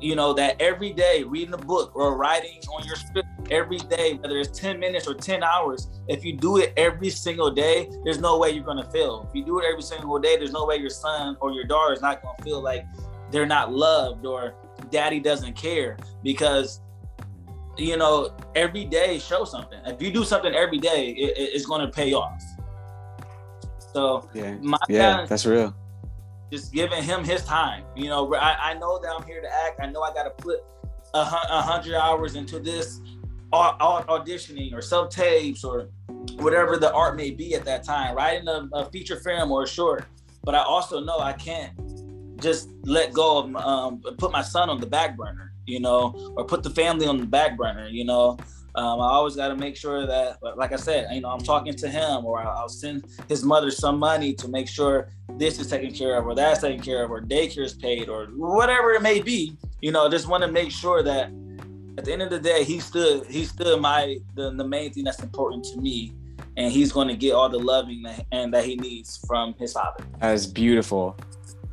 you 0.02 0.16
know, 0.16 0.34
that 0.34 0.62
every 0.62 0.94
day 0.94 1.24
reading 1.24 1.54
a 1.54 1.58
book 1.58 1.96
or 1.96 2.18
writing 2.18 2.60
on 2.74 2.86
your 2.86 2.96
script 2.96 3.28
every 3.52 3.78
day, 3.78 4.14
whether 4.16 4.38
it's 4.38 4.58
10 4.60 4.80
minutes 4.80 5.08
or 5.08 5.14
10 5.14 5.44
hours, 5.44 5.90
if 6.08 6.24
you 6.24 6.36
do 6.36 6.58
it 6.58 6.74
every 6.78 7.10
single 7.10 7.52
day, 7.52 7.90
there's 8.04 8.20
no 8.20 8.38
way 8.38 8.52
you're 8.52 8.64
gonna 8.64 8.90
fail. 8.92 9.26
If 9.30 9.36
you 9.36 9.46
do 9.46 9.60
it 9.60 9.66
every 9.70 9.82
single 9.82 10.20
day, 10.20 10.38
there's 10.38 10.52
no 10.52 10.66
way 10.66 10.78
your 10.78 10.90
son 10.90 11.38
or 11.40 11.52
your 11.52 11.66
daughter 11.66 11.94
is 11.94 12.02
not 12.02 12.22
gonna 12.22 12.44
feel 12.44 12.62
like 12.62 12.86
they're 13.32 13.46
not 13.46 13.74
loved 13.74 14.26
or 14.26 14.56
daddy 14.92 15.20
doesn't 15.20 15.56
care 15.56 15.98
because 16.24 16.82
you 17.78 17.98
know 17.98 18.34
every 18.56 18.86
day 18.86 19.18
show 19.18 19.44
something 19.44 19.80
if 19.86 20.02
you 20.02 20.12
do 20.12 20.24
something 20.24 20.54
every 20.54 20.78
day 20.78 21.10
it, 21.10 21.34
it's 21.38 21.66
going 21.66 21.82
to 21.82 21.92
pay 21.92 22.14
off 22.14 22.42
so 23.92 24.30
yeah 24.34 24.56
yeah 24.88 25.26
that's 25.28 25.46
real 25.46 25.76
just 26.52 26.74
giving 26.74 27.04
him 27.04 27.24
his 27.24 27.44
time. 27.44 27.84
You 27.96 28.10
know, 28.10 28.34
I, 28.36 28.72
I 28.72 28.74
know 28.76 29.00
that 29.00 29.12
I'm 29.12 29.26
here 29.26 29.42
to 29.42 29.54
act. 29.66 29.80
I 29.82 29.88
know 29.88 30.02
I 30.02 30.14
got 30.14 30.24
to 30.24 30.30
put 30.30 30.64
a, 31.14 31.20
a 31.20 31.62
hundred 31.62 31.96
hours 31.96 32.36
into 32.36 32.60
this 32.60 33.00
auditioning 33.52 34.74
or 34.74 34.82
self 34.82 35.10
tapes 35.10 35.64
or 35.64 35.90
whatever 36.34 36.78
the 36.78 36.92
art 36.94 37.16
may 37.16 37.32
be 37.32 37.56
at 37.56 37.66
that 37.66 37.84
time, 37.84 38.16
writing 38.16 38.48
a, 38.48 38.68
a, 38.74 38.86
feature 38.90 39.18
film 39.18 39.52
or 39.52 39.64
a 39.64 39.68
short. 39.68 40.06
But 40.44 40.56
I 40.56 40.64
also 40.64 41.00
know 41.00 41.20
I 41.20 41.34
can't 41.34 41.74
just 42.42 42.70
let 42.84 43.14
go 43.14 43.40
of 43.40 43.56
um, 43.56 44.02
put 44.18 44.32
my 44.32 44.42
son 44.42 44.70
on 44.70 44.80
the 44.80 44.88
back 44.88 45.16
burner, 45.16 45.54
you 45.66 45.80
know, 45.80 46.34
or 46.36 46.46
put 46.46 46.64
the 46.64 46.70
family 46.70 47.08
on 47.08 47.20
the 47.20 47.26
back 47.26 47.58
burner, 47.58 47.88
you 47.88 48.06
know. 48.06 48.38
Um, 48.76 49.00
I 49.00 49.08
always 49.08 49.38
got 49.38 49.48
to 49.48 49.56
make 49.56 49.78
sure 49.78 50.06
that, 50.06 50.38
like 50.58 50.74
I 50.74 50.76
said, 50.76 51.08
you 51.14 51.22
know, 51.22 51.30
I'm 51.30 51.40
talking 51.40 51.74
to 51.76 51.88
him, 51.88 52.26
or 52.26 52.42
I'll 52.42 52.68
send 52.68 53.06
his 53.30 53.42
mother 53.42 53.72
some 53.72 53.98
money 53.98 54.34
to 54.34 54.50
make 54.50 54.68
sure 54.68 55.10
this 55.38 55.60
is 55.60 55.68
taken 55.68 55.94
care 55.94 56.18
of, 56.18 56.26
or 56.26 56.36
that's 56.36 56.60
taken 56.60 56.84
care 56.84 57.06
of, 57.06 57.10
or 57.10 57.22
daycare 57.22 57.64
is 57.64 57.74
paid, 57.74 58.10
or 58.10 58.26
whatever 58.36 58.92
it 58.92 59.02
may 59.02 59.22
be. 59.22 59.58
You 59.82 59.94
know, 59.94 60.10
just 60.10 60.28
want 60.28 60.44
to 60.44 60.52
make 60.52 60.72
sure 60.72 61.02
that 61.04 61.32
at 61.98 62.06
the 62.06 62.14
end 62.14 62.22
of 62.22 62.30
the 62.30 62.40
day, 62.40 62.64
he 62.64 62.80
stood, 62.80 63.26
he 63.28 63.46
stood 63.46 63.80
my 63.82 64.18
the, 64.36 64.52
the 64.52 64.68
main 64.68 64.92
thing 64.92 65.04
that's 65.04 65.22
important 65.22 65.64
to 65.66 65.78
me, 65.80 66.14
and 66.58 66.72
he's 66.72 66.92
going 66.92 67.08
to 67.08 67.16
get 67.16 67.34
all 67.34 67.50
the 67.50 67.60
loving 67.60 68.04
that, 68.04 68.26
and 68.32 68.54
that 68.54 68.66
he 68.66 68.76
needs 68.76 69.24
from 69.28 69.54
his 69.56 69.74
father. 69.74 70.04
That's 70.20 70.46
beautiful 70.46 71.18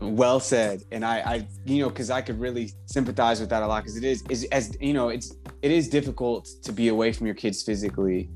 well 0.02 0.40
said 0.40 0.82
and 0.90 1.04
i 1.04 1.18
i 1.20 1.46
you 1.64 1.82
know 1.82 1.88
because 1.88 2.11
i 2.11 2.20
could 2.20 2.38
really 2.40 2.72
sympathize 2.87 3.40
with 3.40 3.48
that 3.48 3.62
a 3.62 3.66
lot 3.66 3.82
because 3.82 3.96
it 3.96 4.04
is 4.04 4.24
is 4.28 4.44
as 4.50 4.76
you 4.80 4.92
know 4.92 5.08
it's 5.08 5.37
it 5.62 5.70
is 5.70 5.88
difficult 5.88 6.48
to 6.62 6.72
be 6.72 6.88
away 6.88 7.12
from 7.12 7.26
your 7.26 7.35
kids 7.35 7.62
physically 7.62 8.28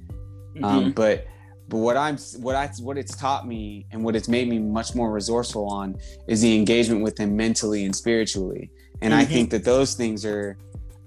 um, 0.56 0.62
mm-hmm. 0.62 0.64
um, 0.64 0.92
but 0.92 1.26
but 1.68 1.78
what 1.78 1.96
i'm 1.96 2.16
what 2.38 2.54
i 2.54 2.68
what 2.80 2.96
it's 2.96 3.16
taught 3.16 3.46
me 3.46 3.84
and 3.90 4.02
what 4.02 4.14
it's 4.14 4.28
made 4.28 4.48
me 4.48 4.58
much 4.58 4.94
more 4.94 5.10
resourceful 5.10 5.66
on 5.68 5.96
is 6.28 6.40
the 6.40 6.56
engagement 6.56 7.02
with 7.02 7.16
them 7.16 7.34
mentally 7.36 7.84
and 7.84 7.96
spiritually 7.96 8.70
and 9.02 9.12
mm-hmm. 9.12 9.20
i 9.20 9.24
think 9.24 9.50
that 9.50 9.64
those 9.64 9.94
things 9.94 10.24
are 10.24 10.56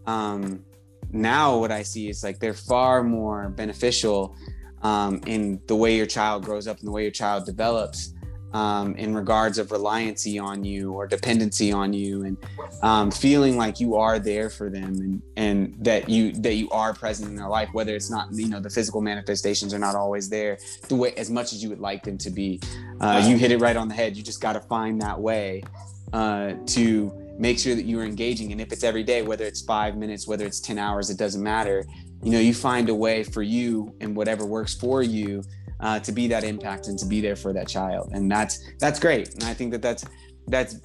um 0.08 0.64
now 1.12 1.58
what 1.58 1.72
i 1.72 1.84
see 1.84 2.10
is 2.10 2.24
like 2.24 2.40
they're 2.40 2.54
far 2.54 3.04
more 3.04 3.50
beneficial 3.50 4.36
um, 4.82 5.20
in 5.26 5.60
the 5.68 5.76
way 5.76 5.98
your 5.98 6.06
child 6.06 6.46
grows 6.46 6.66
up 6.68 6.80
and 6.80 6.88
the 6.88 6.92
way 6.92 7.02
your 7.02 7.12
child 7.12 7.46
develops 7.46 8.14
um, 8.54 8.96
in 8.96 9.14
regards 9.14 9.58
of 9.58 9.68
reliancy 9.68 10.42
on 10.42 10.64
you 10.64 10.92
or 10.94 11.06
dependency 11.06 11.72
on 11.72 11.94
you 11.94 12.24
and 12.24 12.38
um, 12.82 13.12
feeling 13.12 13.58
like 13.58 13.80
you 13.80 13.96
are 13.96 14.18
there 14.18 14.50
for 14.50 14.70
them 14.70 14.96
and, 14.96 15.22
and 15.38 15.86
that 15.86 16.10
you 16.10 16.32
that 16.34 16.56
you 16.56 16.70
are 16.72 16.94
present 16.94 17.30
in 17.30 17.36
their 17.36 17.48
life 17.48 17.70
whether 17.74 17.96
it's 17.96 18.10
not 18.10 18.28
you 18.32 18.48
know 18.48 18.60
the 18.60 18.70
physical 18.70 19.02
manifestations 19.02 19.74
are 19.74 19.80
not 19.80 19.96
always 19.96 20.30
there 20.30 20.58
the 20.88 20.96
way 20.96 21.14
as 21.16 21.30
much 21.30 21.54
as 21.54 21.62
you 21.62 21.70
would 21.70 21.80
like 21.80 22.04
them 22.04 22.18
to 22.18 22.30
be. 22.30 22.60
Uh, 23.00 23.24
you 23.26 23.38
hit 23.38 23.52
it 23.52 23.60
right 23.60 23.78
on 23.78 23.88
the 23.88 23.94
head. 23.94 24.18
You 24.18 24.24
just 24.24 24.42
got 24.42 24.54
to 24.54 24.62
find 24.62 25.02
that 25.02 25.20
way 25.20 25.64
uh, 26.12 26.54
to 26.68 27.29
make 27.40 27.58
sure 27.58 27.74
that 27.74 27.86
you're 27.86 28.04
engaging. 28.04 28.52
And 28.52 28.60
if 28.62 28.72
it's 28.72 28.84
every 28.84 29.04
day 29.04 29.22
whether 29.22 29.46
it's 29.46 29.62
five 29.62 29.96
minutes 29.96 30.28
whether 30.28 30.46
it's 30.46 30.60
10 30.60 30.78
hours 30.78 31.10
it 31.10 31.18
doesn't 31.18 31.42
matter. 31.42 31.86
You 32.22 32.32
know 32.32 32.40
you 32.40 32.54
find 32.54 32.90
a 32.90 32.96
way 32.96 33.24
for 33.24 33.42
you 33.42 33.96
and 34.02 34.16
whatever 34.16 34.46
works 34.46 34.76
for 34.76 35.02
you 35.02 35.42
uh, 35.80 36.00
to 36.02 36.12
be 36.12 36.28
that 36.28 36.44
impact 36.44 36.88
and 36.88 37.00
to 37.00 37.06
be 37.06 37.22
there 37.22 37.38
for 37.38 37.54
that 37.54 37.68
child. 37.68 38.10
And 38.12 38.30
that's 38.30 38.60
that's 38.80 39.00
great. 39.00 39.34
And 39.36 39.46
i 39.46 39.54
think 39.54 39.72
that 39.72 39.82
that's 39.82 40.06
that's 40.48 40.82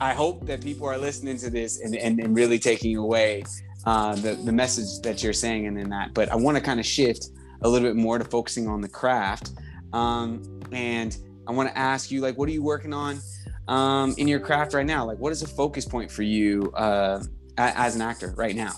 i 0.00 0.14
hope 0.14 0.46
that 0.46 0.60
people 0.62 0.86
are 0.86 0.98
listening 0.98 1.36
to 1.38 1.50
this 1.50 1.80
and, 1.80 1.94
and, 1.96 2.20
and 2.20 2.34
really 2.34 2.58
taking 2.58 2.96
away 2.96 3.42
uh, 3.86 4.14
the, 4.16 4.34
the 4.34 4.52
message 4.52 5.00
that 5.02 5.22
you're 5.22 5.32
saying 5.32 5.66
and 5.66 5.78
in 5.78 5.90
that. 5.90 6.14
But 6.14 6.30
i 6.30 6.36
want 6.36 6.56
to 6.56 6.62
kind 6.62 6.78
of 6.78 6.86
shift 6.86 7.30
a 7.62 7.68
little 7.68 7.88
bit 7.88 7.96
more 7.96 8.18
to 8.18 8.24
focusing 8.24 8.68
on 8.68 8.80
the 8.80 8.88
craft. 8.88 9.50
Um, 9.92 10.60
and 10.70 11.16
i 11.48 11.50
want 11.50 11.68
to 11.68 11.76
ask 11.76 12.10
you 12.12 12.20
like 12.20 12.38
what 12.38 12.48
are 12.48 12.52
you 12.52 12.62
working 12.62 12.92
on 12.92 13.18
um, 13.68 14.14
in 14.18 14.26
your 14.26 14.40
craft 14.40 14.74
right 14.74 14.86
now 14.86 15.04
like 15.04 15.18
what 15.18 15.32
is 15.32 15.42
a 15.42 15.48
focus 15.48 15.84
point 15.84 16.10
for 16.10 16.22
you 16.22 16.72
uh, 16.72 17.22
as 17.56 17.94
an 17.94 18.02
actor 18.02 18.34
right 18.36 18.56
now 18.56 18.72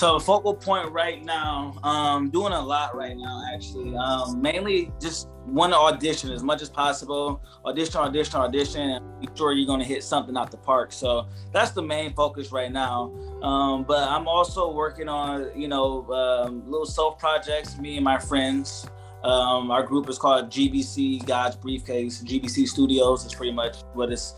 so 0.00 0.18
focal 0.18 0.54
point 0.54 0.90
right 0.92 1.22
now, 1.22 1.74
um, 1.82 2.30
doing 2.30 2.54
a 2.54 2.60
lot 2.60 2.96
right 2.96 3.14
now 3.14 3.42
actually. 3.52 3.94
Um, 3.94 4.40
mainly 4.40 4.90
just 4.98 5.28
want 5.44 5.74
to 5.74 5.76
audition 5.78 6.30
as 6.30 6.42
much 6.42 6.62
as 6.62 6.70
possible. 6.70 7.42
Audition, 7.66 7.96
audition, 7.96 8.36
audition, 8.36 8.80
and 8.80 9.36
sure 9.36 9.52
you're 9.52 9.66
gonna 9.66 9.84
hit 9.84 10.02
something 10.02 10.38
out 10.38 10.50
the 10.50 10.56
park. 10.56 10.92
So 10.92 11.28
that's 11.52 11.72
the 11.72 11.82
main 11.82 12.14
focus 12.14 12.50
right 12.50 12.72
now. 12.72 13.12
Um, 13.42 13.84
but 13.84 14.08
I'm 14.08 14.26
also 14.26 14.72
working 14.72 15.06
on, 15.06 15.50
you 15.54 15.68
know, 15.68 16.10
um, 16.12 16.62
little 16.64 16.86
self 16.86 17.18
projects. 17.18 17.76
Me 17.76 17.96
and 17.96 18.04
my 18.04 18.18
friends. 18.18 18.86
Um, 19.22 19.70
our 19.70 19.82
group 19.82 20.08
is 20.08 20.18
called 20.18 20.50
GBC 20.50 21.26
God's 21.26 21.56
Briefcase. 21.56 22.22
GBC 22.22 22.66
Studios 22.66 23.24
is 23.24 23.34
pretty 23.34 23.52
much 23.52 23.82
what 23.92 24.10
it's 24.10 24.34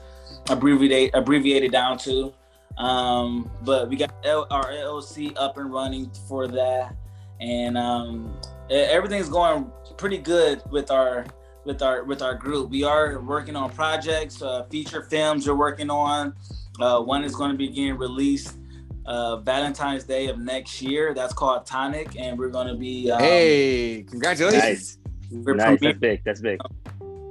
abbreviated 0.48 1.14
abbreviated 1.14 1.72
down 1.72 1.98
to. 1.98 2.32
Um, 2.78 3.50
but 3.62 3.88
we 3.88 3.96
got 3.96 4.14
L- 4.24 4.46
our 4.50 4.64
LLC 4.64 5.34
up 5.36 5.58
and 5.58 5.72
running 5.72 6.10
for 6.26 6.48
that, 6.48 6.96
and 7.40 7.76
um, 7.76 8.34
everything's 8.70 9.28
going 9.28 9.70
pretty 9.98 10.18
good 10.18 10.62
with 10.70 10.90
our 10.90 11.26
with 11.64 11.82
our 11.82 12.02
with 12.04 12.22
our 12.22 12.34
group. 12.34 12.70
We 12.70 12.82
are 12.82 13.20
working 13.20 13.56
on 13.56 13.70
projects, 13.70 14.42
uh, 14.42 14.64
feature 14.64 15.02
films. 15.02 15.46
We're 15.46 15.54
working 15.54 15.90
on. 15.90 16.34
Uh, 16.80 17.00
one 17.00 17.22
is 17.22 17.36
going 17.36 17.52
to 17.52 17.56
be 17.56 17.68
getting 17.68 17.96
released 17.96 18.56
uh, 19.06 19.36
Valentine's 19.36 20.04
Day 20.04 20.28
of 20.28 20.38
next 20.38 20.80
year. 20.82 21.14
That's 21.14 21.32
called 21.32 21.66
Tonic, 21.66 22.18
and 22.18 22.38
we're 22.38 22.50
going 22.50 22.68
to 22.68 22.74
be. 22.74 23.10
Um, 23.10 23.20
hey, 23.20 24.04
congratulations! 24.08 24.98
Nice, 25.30 25.56
nice. 25.56 25.80
That's 25.80 25.98
big. 25.98 26.24
That's 26.24 26.40
big. 26.40 26.60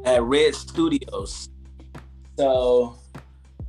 at 0.06 0.22
Red 0.22 0.56
Studios. 0.56 1.50
So 2.38 2.98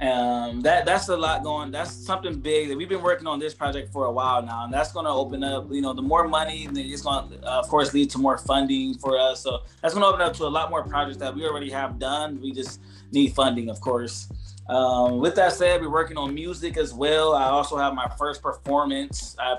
um, 0.01 0.61
that 0.63 0.85
that's 0.85 1.09
a 1.09 1.17
lot 1.17 1.43
going. 1.43 1.71
That's 1.71 1.93
something 1.93 2.41
big 2.41 2.69
that 2.69 2.77
we've 2.77 2.89
been 2.89 3.03
working 3.03 3.27
on 3.27 3.39
this 3.39 3.55
project 3.55 3.93
for 3.93 4.07
a 4.07 4.13
while 4.13 4.43
now, 4.43 4.65
and 4.65 4.73
that's 4.73 4.93
going 4.93 5.05
to 5.07 5.13
open 5.13 5.45
up. 5.45 5.71
You 5.71 5.81
know, 5.81 5.93
the 5.93 6.03
more 6.03 6.27
money, 6.27 6.69
it's 6.71 7.03
going 7.03 7.31
to, 7.31 7.47
uh, 7.47 7.61
of 7.61 7.69
course, 7.69 7.95
lead 7.95 8.11
to 8.11 8.19
more 8.19 8.39
funding 8.39 8.95
for 8.95 9.19
us. 9.19 9.43
So 9.43 9.61
that's 9.81 9.95
going 9.95 10.03
to 10.03 10.09
open 10.09 10.21
up 10.21 10.35
to 10.35 10.45
a 10.45 10.49
lot 10.49 10.71
more 10.71 10.83
projects 10.83 11.19
that 11.19 11.35
we 11.35 11.47
already 11.47 11.71
have 11.71 11.99
done. 11.99 12.41
We 12.41 12.53
just 12.53 12.81
need 13.13 13.35
funding, 13.35 13.69
of 13.69 13.81
course. 13.81 14.29
Um, 14.69 15.19
with 15.19 15.35
that 15.37 15.53
said, 15.53 15.81
we're 15.81 15.91
working 15.91 16.17
on 16.17 16.35
music 16.35 16.77
as 16.77 16.95
well. 16.95 17.35
I 17.35 17.45
also 17.45 17.77
have 17.77 17.95
my 17.95 18.09
first 18.19 18.43
performance. 18.43 19.37
I, 19.39 19.59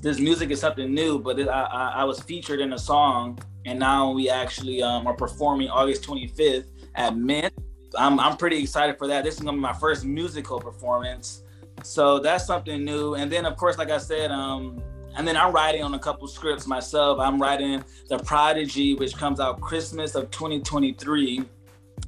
this 0.00 0.18
music 0.18 0.50
is 0.50 0.60
something 0.60 0.92
new, 0.92 1.18
but 1.18 1.38
it, 1.38 1.48
I, 1.48 1.92
I, 1.96 2.04
was 2.04 2.20
featured 2.20 2.60
in 2.60 2.72
a 2.72 2.78
song, 2.78 3.38
and 3.64 3.78
now 3.78 4.10
we 4.10 4.30
actually 4.30 4.82
um, 4.82 5.06
are 5.06 5.14
performing 5.14 5.68
August 5.68 6.04
25th 6.04 6.66
at 6.94 7.16
Mint 7.16 7.52
I'm 7.98 8.20
I'm 8.20 8.36
pretty 8.36 8.62
excited 8.62 8.98
for 8.98 9.06
that. 9.08 9.24
This 9.24 9.34
is 9.34 9.40
gonna 9.40 9.56
be 9.56 9.60
my 9.60 9.72
first 9.72 10.04
musical 10.04 10.60
performance, 10.60 11.42
so 11.82 12.18
that's 12.18 12.46
something 12.46 12.84
new. 12.84 13.14
And 13.14 13.30
then 13.30 13.46
of 13.46 13.56
course, 13.56 13.78
like 13.78 13.90
I 13.90 13.98
said, 13.98 14.30
um, 14.30 14.82
and 15.16 15.26
then 15.26 15.36
I'm 15.36 15.52
writing 15.52 15.82
on 15.82 15.94
a 15.94 15.98
couple 15.98 16.26
scripts 16.28 16.66
myself. 16.66 17.18
I'm 17.18 17.40
writing 17.40 17.84
The 18.08 18.18
Prodigy, 18.18 18.94
which 18.94 19.16
comes 19.16 19.40
out 19.40 19.60
Christmas 19.60 20.14
of 20.14 20.30
2023, 20.30 21.44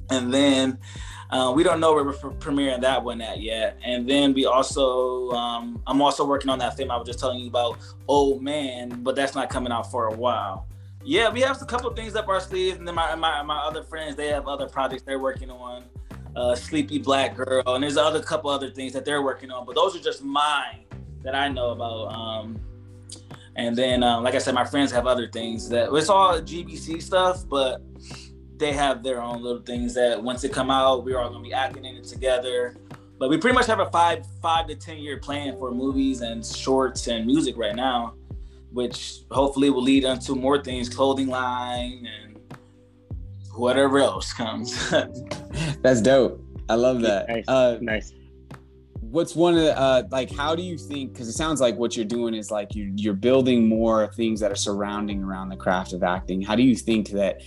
and 0.09 0.33
then 0.33 0.77
uh, 1.29 1.51
we 1.55 1.63
don't 1.63 1.79
know 1.79 1.93
where 1.93 2.03
we're 2.03 2.13
premiering 2.13 2.81
that 2.81 3.03
one 3.03 3.21
at 3.21 3.41
yet. 3.41 3.77
And 3.83 4.09
then 4.09 4.33
we 4.33 4.45
also, 4.45 5.29
um, 5.31 5.81
I'm 5.87 6.01
also 6.01 6.25
working 6.25 6.49
on 6.49 6.59
that 6.59 6.77
film 6.77 6.91
I 6.91 6.97
was 6.97 7.07
just 7.07 7.19
telling 7.19 7.39
you 7.39 7.47
about, 7.47 7.79
Old 8.07 8.41
Man, 8.41 9.01
but 9.03 9.15
that's 9.15 9.35
not 9.35 9.49
coming 9.49 9.71
out 9.71 9.91
for 9.91 10.07
a 10.07 10.13
while 10.13 10.67
yeah, 11.07 11.29
we 11.29 11.39
have 11.39 11.61
a 11.61 11.65
couple 11.65 11.89
things 11.93 12.17
up 12.17 12.27
our 12.27 12.41
sleeves, 12.41 12.77
and 12.77 12.85
then 12.85 12.93
my, 12.93 13.15
my 13.15 13.41
my 13.41 13.59
other 13.59 13.81
friends 13.81 14.17
they 14.17 14.27
have 14.27 14.45
other 14.45 14.67
projects 14.67 15.03
they're 15.03 15.19
working 15.19 15.49
on. 15.49 15.85
Uh, 16.35 16.53
Sleepy 16.53 16.99
Black 16.99 17.35
Girl, 17.35 17.63
and 17.65 17.81
there's 17.81 17.97
other 17.97 18.21
couple 18.21 18.49
other 18.49 18.69
things 18.69 18.93
that 18.93 19.05
they're 19.05 19.23
working 19.23 19.49
on, 19.49 19.65
but 19.65 19.73
those 19.73 19.95
are 19.95 19.99
just 19.99 20.21
mine 20.21 20.83
that 21.23 21.33
I 21.33 21.47
know 21.47 21.71
about. 21.71 22.13
Um, 22.13 22.59
and 23.55 23.75
then, 23.75 24.03
um, 24.03 24.23
like 24.23 24.35
I 24.35 24.37
said, 24.37 24.53
my 24.53 24.65
friends 24.65 24.91
have 24.91 25.07
other 25.07 25.27
things 25.27 25.67
that 25.69 25.91
it's 25.91 26.09
all 26.09 26.39
GBC 26.39 27.01
stuff, 27.01 27.43
but 27.49 27.81
they 28.57 28.73
have 28.73 29.03
their 29.03 29.21
own 29.21 29.41
little 29.41 29.61
things 29.61 29.93
that 29.93 30.21
once 30.21 30.43
it 30.43 30.51
come 30.51 30.69
out, 30.69 31.03
we're 31.03 31.19
all 31.19 31.29
gonna 31.29 31.43
be 31.43 31.53
acting 31.53 31.85
in 31.85 31.95
it 31.95 32.05
together. 32.05 32.75
But 33.19 33.29
we 33.29 33.37
pretty 33.37 33.55
much 33.55 33.65
have 33.67 33.79
a 33.79 33.89
five 33.89 34.25
five 34.41 34.67
to 34.67 34.75
ten 34.75 34.97
year 34.97 35.17
plan 35.17 35.57
for 35.57 35.71
movies 35.71 36.21
and 36.21 36.45
shorts 36.45 37.07
and 37.07 37.25
music 37.25 37.57
right 37.57 37.75
now 37.75 38.13
which 38.71 39.21
hopefully 39.31 39.69
will 39.69 39.81
lead 39.81 40.03
into 40.03 40.35
more 40.35 40.61
things, 40.61 40.89
clothing 40.89 41.27
line 41.27 42.07
and 42.07 42.39
whatever 43.55 43.99
else 43.99 44.33
comes. 44.33 44.89
That's 45.81 46.01
dope. 46.01 46.43
I 46.69 46.75
love 46.75 47.01
that. 47.01 47.29
Nice. 47.29 47.45
Uh, 47.47 47.77
nice. 47.81 48.13
What's 48.99 49.35
one 49.35 49.55
of 49.55 49.61
the 49.61 49.77
uh, 49.77 50.03
like? 50.11 50.29
How 50.29 50.53
do 50.53 50.61
you 50.61 50.77
think? 50.77 51.13
Because 51.13 51.29
it 51.29 51.33
sounds 51.33 51.61
like 51.61 51.75
what 51.77 51.95
you're 51.95 52.05
doing 52.05 52.33
is 52.33 52.51
like 52.51 52.75
you 52.75 52.91
you're 52.95 53.13
building 53.13 53.67
more 53.67 54.11
things 54.13 54.41
that 54.41 54.51
are 54.51 54.55
surrounding 54.55 55.23
around 55.23 55.49
the 55.49 55.55
craft 55.55 55.93
of 55.93 56.03
acting. 56.03 56.41
How 56.41 56.55
do 56.55 56.63
you 56.63 56.75
think 56.75 57.09
that? 57.09 57.41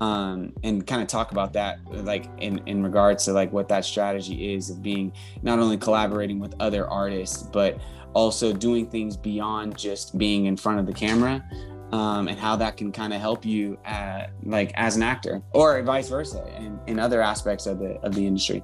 Um, 0.00 0.52
and 0.62 0.86
kind 0.86 1.02
of 1.02 1.08
talk 1.08 1.32
about 1.32 1.52
that 1.52 1.80
like 2.04 2.28
in 2.38 2.58
in 2.66 2.82
regards 2.82 3.24
to 3.24 3.32
like 3.32 3.52
what 3.52 3.68
that 3.68 3.84
strategy 3.84 4.54
is 4.54 4.70
of 4.70 4.82
being 4.82 5.12
not 5.42 5.58
only 5.58 5.76
collaborating 5.76 6.38
with 6.38 6.54
other 6.60 6.88
artists 6.88 7.42
but 7.42 7.78
also 8.14 8.52
doing 8.52 8.88
things 8.88 9.16
beyond 9.16 9.76
just 9.76 10.16
being 10.16 10.46
in 10.46 10.56
front 10.56 10.78
of 10.78 10.86
the 10.86 10.92
camera 10.92 11.44
um, 11.92 12.28
and 12.28 12.38
how 12.38 12.54
that 12.56 12.76
can 12.76 12.92
kind 12.92 13.14
of 13.14 13.20
help 13.20 13.44
you 13.44 13.78
at, 13.84 14.30
like 14.42 14.72
as 14.74 14.96
an 14.96 15.02
actor 15.02 15.42
or 15.52 15.80
vice 15.82 16.08
versa 16.08 16.46
in, 16.56 16.78
in 16.86 16.98
other 16.98 17.22
aspects 17.22 17.66
of 17.66 17.78
the 17.78 17.94
of 18.00 18.14
the 18.14 18.26
industry. 18.26 18.62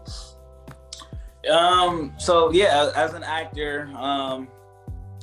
Um 1.51 2.15
so 2.17 2.53
yeah 2.53 2.91
as 2.95 3.13
an 3.13 3.23
actor 3.23 3.91
um 3.97 4.49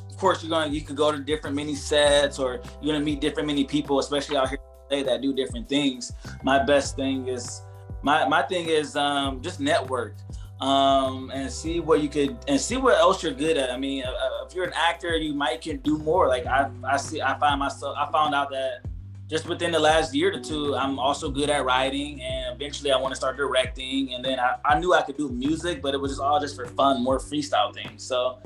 of 0.09 0.17
course 0.17 0.43
you're 0.43 0.49
gonna 0.49 0.71
you 0.71 0.81
could 0.81 0.95
go 0.95 1.11
to 1.11 1.19
different 1.19 1.55
mini 1.55 1.73
sets 1.73 2.37
or 2.37 2.61
you're 2.81 2.93
gonna 2.93 3.03
meet 3.03 3.21
different 3.21 3.47
many 3.47 3.63
people 3.63 3.97
especially 3.99 4.37
out 4.37 4.49
here 4.49 4.59
that 4.91 5.21
do 5.21 5.33
different 5.33 5.67
things 5.69 6.11
my 6.43 6.61
best 6.63 6.95
thing 6.95 7.27
is 7.27 7.61
my 8.01 8.27
my 8.27 8.41
thing 8.41 8.67
is 8.67 8.95
um 8.95 9.41
just 9.41 9.59
network 9.59 10.15
um, 10.61 11.31
and 11.33 11.51
see 11.51 11.79
what 11.79 12.01
you 12.01 12.09
could 12.09 12.37
and 12.47 12.61
see 12.61 12.77
what 12.77 12.97
else 12.99 13.23
you're 13.23 13.33
good 13.33 13.57
at. 13.57 13.71
I 13.71 13.77
mean, 13.77 14.03
uh, 14.05 14.11
uh, 14.11 14.45
if 14.45 14.53
you're 14.53 14.65
an 14.65 14.73
actor, 14.75 15.17
you 15.17 15.33
might 15.33 15.61
can 15.61 15.77
do 15.77 15.97
more. 15.97 16.27
Like 16.27 16.45
I, 16.45 16.69
I 16.87 16.97
see, 16.97 17.21
I 17.21 17.37
find 17.39 17.59
myself, 17.59 17.97
I 17.97 18.09
found 18.11 18.35
out 18.35 18.51
that 18.51 18.81
just 19.27 19.47
within 19.47 19.71
the 19.71 19.79
last 19.79 20.13
year 20.13 20.35
or 20.35 20.39
two, 20.39 20.75
I'm 20.75 20.99
also 20.99 21.31
good 21.31 21.49
at 21.49 21.65
writing, 21.65 22.21
and 22.21 22.55
eventually 22.55 22.91
I 22.91 22.97
want 22.97 23.11
to 23.11 23.15
start 23.15 23.37
directing. 23.37 24.13
And 24.13 24.23
then 24.23 24.39
I, 24.39 24.57
I 24.63 24.79
knew 24.79 24.93
I 24.93 25.01
could 25.01 25.17
do 25.17 25.29
music, 25.29 25.81
but 25.81 25.95
it 25.95 25.97
was 25.97 26.11
just 26.11 26.21
all 26.21 26.39
just 26.39 26.55
for 26.55 26.67
fun, 26.67 27.01
more 27.01 27.17
freestyle 27.17 27.73
things. 27.73 28.03
So 28.03 28.39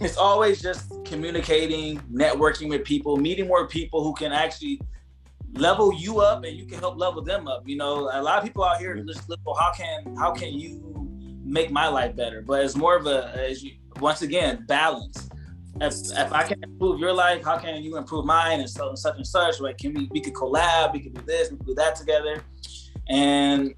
it's 0.00 0.16
always 0.16 0.62
just 0.62 0.90
communicating, 1.04 1.98
networking 2.10 2.70
with 2.70 2.84
people, 2.84 3.18
meeting 3.18 3.48
more 3.48 3.66
people 3.66 4.02
who 4.02 4.14
can 4.14 4.32
actually 4.32 4.80
level 5.54 5.92
you 5.94 6.20
up 6.20 6.44
and 6.44 6.56
you 6.56 6.66
can 6.66 6.78
help 6.78 6.98
level 6.98 7.22
them 7.22 7.46
up. 7.46 7.68
You 7.68 7.76
know, 7.76 8.10
a 8.12 8.22
lot 8.22 8.38
of 8.38 8.44
people 8.44 8.64
out 8.64 8.78
here 8.78 8.94
just 9.02 9.28
look, 9.28 9.40
well, 9.44 9.56
how 9.56 9.72
can 9.72 10.16
how 10.16 10.32
can 10.32 10.52
you 10.54 10.92
make 11.44 11.70
my 11.70 11.88
life 11.88 12.16
better. 12.16 12.42
But 12.42 12.64
it's 12.64 12.76
more 12.76 12.96
of 12.96 13.06
a, 13.06 13.30
as 13.36 13.62
you, 13.62 13.72
once 14.00 14.22
again, 14.22 14.64
balance. 14.66 15.28
If, 15.80 15.94
if 16.12 16.32
I 16.32 16.42
can 16.44 16.62
improve 16.62 17.00
your 17.00 17.12
life, 17.12 17.44
how 17.44 17.58
can 17.58 17.82
you 17.82 17.96
improve 17.96 18.24
mine 18.24 18.60
and 18.60 18.68
so 18.68 18.90
and 18.90 18.98
such 18.98 19.16
and 19.16 19.26
such? 19.26 19.60
Like, 19.60 19.78
can 19.78 19.94
we 19.94 20.08
we 20.10 20.20
could 20.20 20.34
collab? 20.34 20.92
We 20.92 21.00
could 21.00 21.14
do 21.14 21.22
this, 21.22 21.50
we 21.50 21.56
could 21.56 21.66
do 21.66 21.74
that 21.74 21.96
together. 21.96 22.42
And 23.08 23.74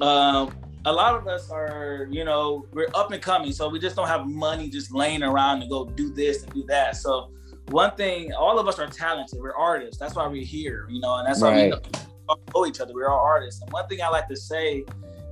um, 0.00 0.56
a 0.86 0.92
lot 0.92 1.14
of 1.14 1.28
us 1.28 1.50
are, 1.50 2.08
you 2.10 2.24
know, 2.24 2.66
we're 2.72 2.88
up 2.94 3.12
and 3.12 3.22
coming, 3.22 3.52
so 3.52 3.68
we 3.68 3.78
just 3.78 3.94
don't 3.94 4.08
have 4.08 4.26
money 4.26 4.68
just 4.68 4.92
laying 4.92 5.22
around 5.22 5.60
to 5.60 5.68
go 5.68 5.84
do 5.84 6.12
this 6.12 6.42
and 6.42 6.52
do 6.52 6.64
that. 6.68 6.96
So 6.96 7.30
one 7.68 7.94
thing, 7.96 8.32
all 8.34 8.58
of 8.58 8.68
us 8.68 8.78
are 8.78 8.86
talented. 8.86 9.40
We're 9.40 9.54
artists. 9.54 9.98
That's 9.98 10.14
why 10.14 10.26
we're 10.26 10.44
here, 10.44 10.86
you 10.90 11.00
know, 11.00 11.16
and 11.16 11.26
that's 11.26 11.40
why 11.40 11.70
right. 11.70 11.72
we 11.72 12.34
know 12.54 12.66
each 12.66 12.80
other. 12.80 12.92
We're 12.94 13.08
all 13.08 13.24
artists. 13.24 13.62
And 13.62 13.72
one 13.72 13.86
thing 13.88 14.02
I 14.02 14.08
like 14.08 14.28
to 14.28 14.36
say 14.36 14.84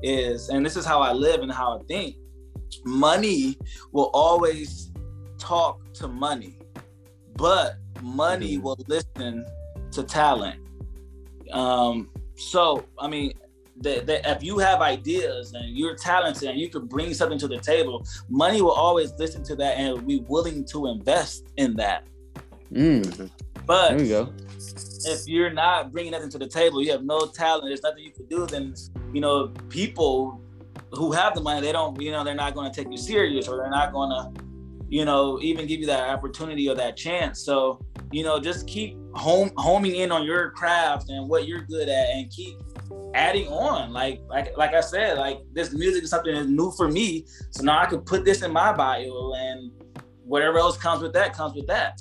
is, 0.03 0.49
and 0.49 0.65
this 0.65 0.77
is 0.77 0.85
how 0.85 1.01
I 1.01 1.13
live 1.13 1.41
and 1.41 1.53
how 1.53 1.79
I 1.79 1.83
think, 1.85 2.17
money 2.85 3.57
will 3.93 4.11
always 4.15 4.91
talk 5.39 5.93
to 5.95 6.09
money, 6.09 6.59
but 7.37 7.77
money 8.03 8.55
mm-hmm. 8.55 8.63
will 8.63 8.79
listen 8.89 9.45
to 9.93 10.03
talent. 10.03 10.59
Um, 11.53 12.09
so, 12.37 12.85
I 12.99 13.09
mean, 13.09 13.33
that, 13.83 14.07
that 14.07 14.37
if 14.37 14.43
you 14.43 14.59
have 14.59 14.81
ideas 14.81 15.53
and 15.55 15.77
you're 15.77 15.97
talented 15.97 16.49
and 16.49 16.59
you 16.59 16.71
can 16.71 16.87
bring 16.87 17.13
something 17.15 17.39
to 17.39 17.49
the 17.49 17.59
table, 17.59 18.07
money 18.29 18.63
will 18.63 18.73
always 18.73 19.13
listen 19.19 19.43
to 19.45 19.57
that 19.57 19.77
and 19.77 20.07
be 20.07 20.25
willing 20.29 20.65
to 20.67 20.87
invest 20.87 21.47
in 21.57 21.75
that. 21.77 22.05
Mm. 22.73 23.31
But 23.67 23.91
there 23.91 23.99
we 23.99 24.09
go. 24.09 24.33
If 25.05 25.27
you're 25.27 25.51
not 25.51 25.93
bringing 25.93 26.13
nothing 26.13 26.31
to 26.31 26.39
the 26.39 26.47
table, 26.47 26.83
you 26.83 26.93
have 26.93 27.05
no 27.05 27.27
talent. 27.27 27.65
There's 27.67 27.83
nothing 27.83 28.05
you 28.05 28.13
can 28.13 28.27
do. 28.27 28.47
Then 28.47 28.75
you 29.13 29.21
know, 29.21 29.49
people 29.69 30.41
who 30.93 31.13
have 31.13 31.35
the 31.35 31.41
money, 31.41 31.61
they 31.61 31.73
don't, 31.73 32.01
you 32.01 32.11
know, 32.11 32.25
they're 32.25 32.35
not 32.35 32.55
going 32.55 32.71
to 32.71 32.77
take 32.77 32.91
you 32.91 32.99
serious 32.99 33.49
or 33.49 33.57
they're 33.57 33.71
not 33.71 33.93
going 33.93 34.11
to, 34.11 34.43
you 34.89 35.05
know, 35.05 35.39
even 35.41 35.67
give 35.67 35.81
you 35.81 35.87
that 35.87 36.09
opportunity 36.09 36.69
or 36.69 36.75
that 36.75 36.97
chance. 36.97 37.41
So, 37.41 37.81
you 38.11 38.23
know, 38.23 38.39
just 38.39 38.67
keep 38.67 38.97
home 39.15 39.51
homing 39.57 39.97
in 39.97 40.13
on 40.13 40.25
your 40.25 40.51
craft 40.51 41.09
and 41.09 41.29
what 41.29 41.47
you're 41.47 41.63
good 41.63 41.89
at 41.89 42.11
and 42.11 42.31
keep 42.31 42.57
adding 43.15 43.49
on. 43.49 43.93
Like, 43.93 44.21
like, 44.29 44.57
like 44.57 44.75
I 44.75 44.81
said, 44.81 45.19
like 45.19 45.41
this 45.53 45.73
music 45.73 46.05
is 46.05 46.11
something 46.11 46.35
that's 46.35 46.49
new 46.49 46.71
for 46.73 46.89
me. 46.89 47.27
So 47.51 47.65
now 47.65 47.81
I 47.81 47.87
can 47.87 48.01
put 48.01 48.25
this 48.25 48.43
in 48.43 48.53
my 48.53 48.73
bio 48.73 49.33
and 49.35 49.71
whatever 50.25 50.59
else 50.59 50.77
comes 50.77 51.03
with 51.03 51.13
that 51.13 51.35
comes 51.35 51.55
with 51.55 51.67
that. 51.67 52.01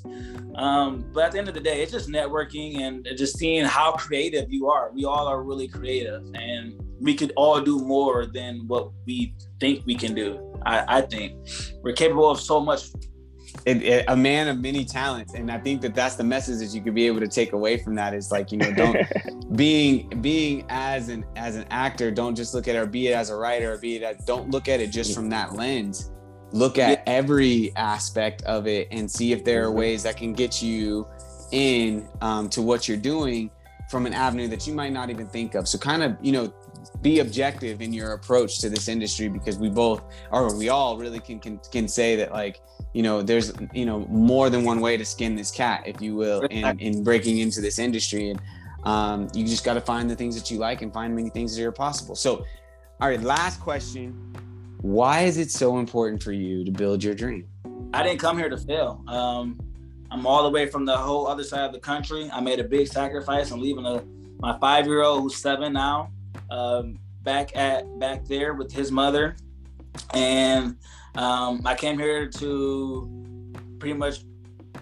Um, 0.56 1.06
but 1.14 1.26
at 1.26 1.32
the 1.32 1.40
end 1.40 1.48
of 1.48 1.54
the 1.54 1.60
day, 1.60 1.82
it's 1.82 1.92
just 1.92 2.10
networking 2.10 2.82
and 2.82 3.08
just 3.18 3.38
seeing 3.38 3.66
how 3.66 3.94
creative 3.94 4.52
you 4.52 4.70
are. 4.70 4.92
We 4.92 5.06
all 5.06 5.28
are 5.28 5.44
really 5.44 5.68
creative 5.68 6.24
and 6.34 6.80
we 7.00 7.16
could 7.16 7.34
all 7.36 7.60
do 7.60 7.80
more 7.80 8.26
than 8.26 8.68
what 8.68 8.92
we 9.06 9.34
think 9.60 9.86
we 9.86 9.96
can 9.96 10.14
do. 10.14 10.40
I, 10.66 11.00
I 11.00 11.02
think 11.02 11.36
we're 11.82 11.94
capable 11.94 12.30
of 12.30 12.40
so 12.40 12.60
much. 12.60 12.90
It, 13.66 13.84
it, 13.84 14.06
a 14.08 14.16
man 14.16 14.48
of 14.48 14.60
many 14.60 14.86
talents, 14.86 15.34
and 15.34 15.52
I 15.52 15.58
think 15.58 15.82
that 15.82 15.94
that's 15.94 16.16
the 16.16 16.24
message 16.24 16.60
that 16.60 16.74
you 16.76 16.82
could 16.82 16.96
be 16.96 17.06
able 17.06 17.20
to 17.20 17.28
take 17.28 17.52
away 17.52 17.78
from 17.84 17.96
that 17.96 18.14
is 18.14 18.32
like 18.32 18.52
you 18.52 18.58
know 18.58 18.72
don't 18.74 18.98
being 19.58 20.08
being 20.22 20.64
as 20.70 21.10
an 21.10 21.26
as 21.36 21.58
an 21.58 21.66
actor 21.70 22.12
don't 22.12 22.34
just 22.34 22.54
look 22.54 22.70
at 22.70 22.76
it 22.76 22.78
or 22.78 22.86
be 22.86 23.10
it 23.10 23.12
as 23.12 23.30
a 23.30 23.36
writer 23.36 23.74
or 23.74 23.78
be 23.78 23.98
it 23.98 24.04
as, 24.04 24.24
don't 24.26 24.50
look 24.52 24.70
at 24.70 24.80
it 24.80 24.88
just 24.88 25.14
from 25.14 25.30
that 25.30 25.54
lens 25.54 26.11
look 26.52 26.78
at 26.78 27.04
every 27.08 27.76
aspect 27.76 28.44
of 28.44 28.68
it 28.68 28.88
and 28.92 29.10
see 29.10 29.32
if 29.32 29.44
there 29.44 29.64
are 29.64 29.72
ways 29.72 30.04
that 30.04 30.18
can 30.18 30.34
get 30.34 30.62
you 30.62 31.08
in 31.52 32.08
um, 32.22 32.50
to 32.50 32.62
what 32.62 32.88
you're 32.88 32.98
doing 32.98 33.50
from 33.90 34.06
an 34.06 34.14
avenue 34.14 34.48
that 34.48 34.66
you 34.68 34.74
might 34.74 34.94
not 34.94 35.10
even 35.10 35.28
think 35.28 35.56
of 35.56 35.68
so 35.68 35.78
kind 35.78 36.02
of 36.02 36.16
you 36.22 36.32
know 36.32 36.54
be 37.02 37.20
objective 37.20 37.82
in 37.82 37.92
your 37.94 38.14
approach 38.14 38.60
to 38.60 38.70
this 38.70 38.88
industry 38.88 39.28
because 39.28 39.58
we 39.58 39.70
both 39.70 40.02
or 40.32 40.56
we 40.58 40.70
all 40.70 40.98
really 40.98 41.20
can 41.20 41.40
can, 41.40 41.60
can 41.72 41.88
say 41.88 42.16
that 42.16 42.32
like 42.32 42.62
you 42.94 43.04
know 43.04 43.22
there's 43.22 43.54
you 43.74 43.86
know 43.86 44.00
more 44.10 44.50
than 44.50 44.64
one 44.64 44.80
way 44.80 44.98
to 44.98 45.06
skin 45.06 45.36
this 45.36 45.52
cat 45.52 45.84
if 45.86 46.02
you 46.02 46.16
will 46.16 46.42
in 46.44 46.80
in 46.80 47.04
breaking 47.04 47.40
into 47.40 47.62
this 47.62 47.80
industry 47.80 48.30
and 48.32 48.42
Um, 48.84 49.28
you 49.36 49.46
just 49.46 49.64
got 49.64 49.76
to 49.76 49.82
find 49.82 50.10
the 50.10 50.16
things 50.16 50.36
that 50.36 50.50
you 50.50 50.58
like 50.58 50.82
and 50.82 50.92
find 50.92 51.16
many 51.16 51.30
things 51.30 51.56
that 51.56 51.64
are 51.64 51.72
possible. 51.72 52.16
So, 52.16 52.46
all 53.00 53.10
right, 53.10 53.22
last 53.22 53.62
question. 53.62 54.10
Why 54.82 55.22
is 55.22 55.38
it 55.38 55.52
so 55.52 55.78
important 55.78 56.24
for 56.24 56.32
you 56.32 56.66
to 56.66 56.72
build 56.72 57.04
your 57.04 57.14
dream? 57.14 57.48
I 57.94 58.02
didn't 58.04 58.20
come 58.20 58.38
here 58.38 58.50
to 58.50 58.58
fail. 58.58 59.04
Um, 59.08 59.60
I'm 60.10 60.26
all 60.26 60.44
the 60.44 60.50
way 60.50 60.66
from 60.66 60.86
the 60.86 60.98
whole 60.98 61.28
other 61.28 61.44
side 61.44 61.66
of 61.66 61.72
the 61.72 61.80
country. 61.80 62.30
I 62.34 62.42
made 62.42 62.60
a 62.60 62.64
big 62.64 62.88
sacrifice. 62.88 63.52
I'm 63.52 63.62
leaving 63.62 63.86
a, 63.86 64.04
my 64.40 64.58
five 64.60 64.88
year 64.88 65.04
old 65.04 65.22
who's 65.22 65.36
seven 65.36 65.74
now, 65.74 66.12
um, 66.50 66.98
back 67.22 67.56
at 67.56 68.00
back 68.00 68.26
there 68.26 68.56
with 68.56 68.72
his 68.72 68.92
mother, 68.92 69.36
and 70.14 70.78
um, 71.16 71.62
I 71.66 71.76
came 71.76 72.00
here 72.00 72.28
to 72.28 73.54
pretty 73.78 73.98
much 73.98 74.22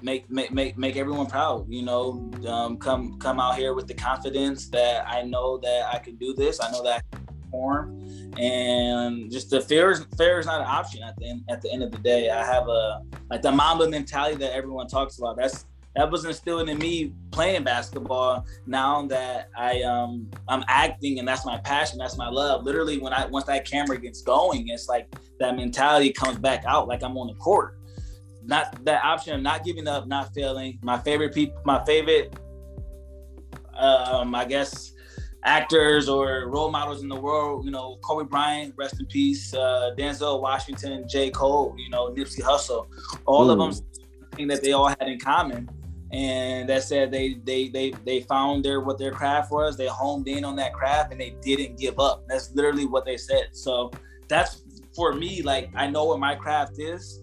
make 0.01 0.29
make 0.29 0.51
make 0.51 0.77
make 0.77 0.95
everyone 0.95 1.27
proud. 1.27 1.69
You 1.69 1.83
know, 1.83 2.31
um, 2.47 2.77
come 2.77 3.19
come 3.19 3.39
out 3.39 3.57
here 3.57 3.73
with 3.73 3.87
the 3.87 3.93
confidence 3.93 4.67
that 4.69 5.07
I 5.07 5.23
know 5.23 5.57
that 5.57 5.89
I 5.93 5.99
can 5.99 6.15
do 6.15 6.33
this. 6.33 6.61
I 6.61 6.71
know 6.71 6.83
that 6.83 7.03
I 7.11 7.15
can 7.15 7.25
perform, 7.25 8.08
and 8.37 9.31
just 9.31 9.49
the 9.49 9.61
fear 9.61 9.91
is 9.91 10.05
fear 10.17 10.39
is 10.39 10.45
not 10.45 10.61
an 10.61 10.67
option 10.67 11.03
at 11.03 11.15
the 11.17 11.29
end 11.29 11.43
at 11.49 11.61
the 11.61 11.71
end 11.71 11.83
of 11.83 11.91
the 11.91 11.97
day. 11.97 12.29
I 12.29 12.43
have 12.45 12.67
a 12.67 13.01
like 13.29 13.41
the 13.41 13.51
Mamba 13.51 13.89
mentality 13.89 14.37
that 14.37 14.53
everyone 14.53 14.87
talks 14.87 15.17
about. 15.17 15.37
That's 15.37 15.65
that 15.95 16.09
was 16.11 16.23
instilled 16.25 16.69
in 16.69 16.77
me 16.77 17.13
playing 17.31 17.63
basketball. 17.63 18.45
Now 18.65 19.05
that 19.07 19.49
I 19.57 19.81
um 19.83 20.29
I'm 20.47 20.63
acting 20.67 21.19
and 21.19 21.27
that's 21.27 21.45
my 21.45 21.57
passion, 21.59 21.97
that's 21.97 22.17
my 22.17 22.29
love. 22.29 22.63
Literally, 22.63 22.99
when 22.99 23.13
I 23.13 23.25
once 23.25 23.45
that 23.45 23.65
camera 23.65 23.97
gets 23.97 24.21
going, 24.21 24.67
it's 24.69 24.87
like 24.87 25.13
that 25.39 25.55
mentality 25.55 26.11
comes 26.11 26.37
back 26.37 26.63
out, 26.65 26.87
like 26.87 27.03
I'm 27.03 27.17
on 27.17 27.27
the 27.27 27.35
court 27.35 27.79
not 28.49 28.83
that 28.83 29.03
option 29.03 29.35
of 29.35 29.41
not 29.41 29.63
giving 29.63 29.87
up, 29.87 30.07
not 30.07 30.33
failing. 30.33 30.79
My 30.81 30.97
favorite 30.97 31.33
people, 31.33 31.61
my 31.65 31.83
favorite, 31.85 32.33
um, 33.77 34.33
I 34.33 34.43
guess, 34.45 34.93
actors 35.43 36.09
or 36.09 36.47
role 36.47 36.71
models 36.71 37.01
in 37.01 37.09
the 37.09 37.19
world. 37.19 37.65
You 37.65 37.71
know, 37.71 37.97
Kobe 38.01 38.25
Bryant, 38.25 38.73
rest 38.77 38.99
in 38.99 39.05
peace. 39.05 39.53
Uh, 39.53 39.91
Denzel 39.97 40.41
Washington, 40.41 41.05
J. 41.07 41.29
Cole. 41.29 41.75
You 41.77 41.89
know, 41.89 42.09
Nipsey 42.11 42.41
Hussle. 42.41 42.87
All 43.25 43.49
Ooh. 43.49 43.51
of 43.51 43.59
them, 43.59 43.85
thing 44.35 44.47
that 44.47 44.61
they 44.61 44.73
all 44.73 44.87
had 44.87 45.03
in 45.03 45.19
common, 45.19 45.69
and 46.11 46.67
that 46.69 46.83
said 46.83 47.11
they 47.11 47.35
they 47.43 47.69
they 47.69 47.93
they 48.05 48.21
found 48.21 48.63
their 48.63 48.81
what 48.81 48.97
their 48.97 49.11
craft 49.11 49.51
was. 49.51 49.77
They 49.77 49.87
homed 49.87 50.27
in 50.27 50.45
on 50.45 50.55
that 50.57 50.73
craft, 50.73 51.11
and 51.11 51.19
they 51.19 51.35
didn't 51.41 51.77
give 51.77 51.99
up. 51.99 52.27
That's 52.27 52.53
literally 52.55 52.85
what 52.85 53.05
they 53.05 53.17
said. 53.17 53.49
So 53.51 53.91
that's 54.27 54.63
for 54.95 55.13
me. 55.13 55.41
Like 55.41 55.69
I 55.75 55.87
know 55.87 56.05
what 56.05 56.19
my 56.19 56.35
craft 56.35 56.79
is 56.79 57.21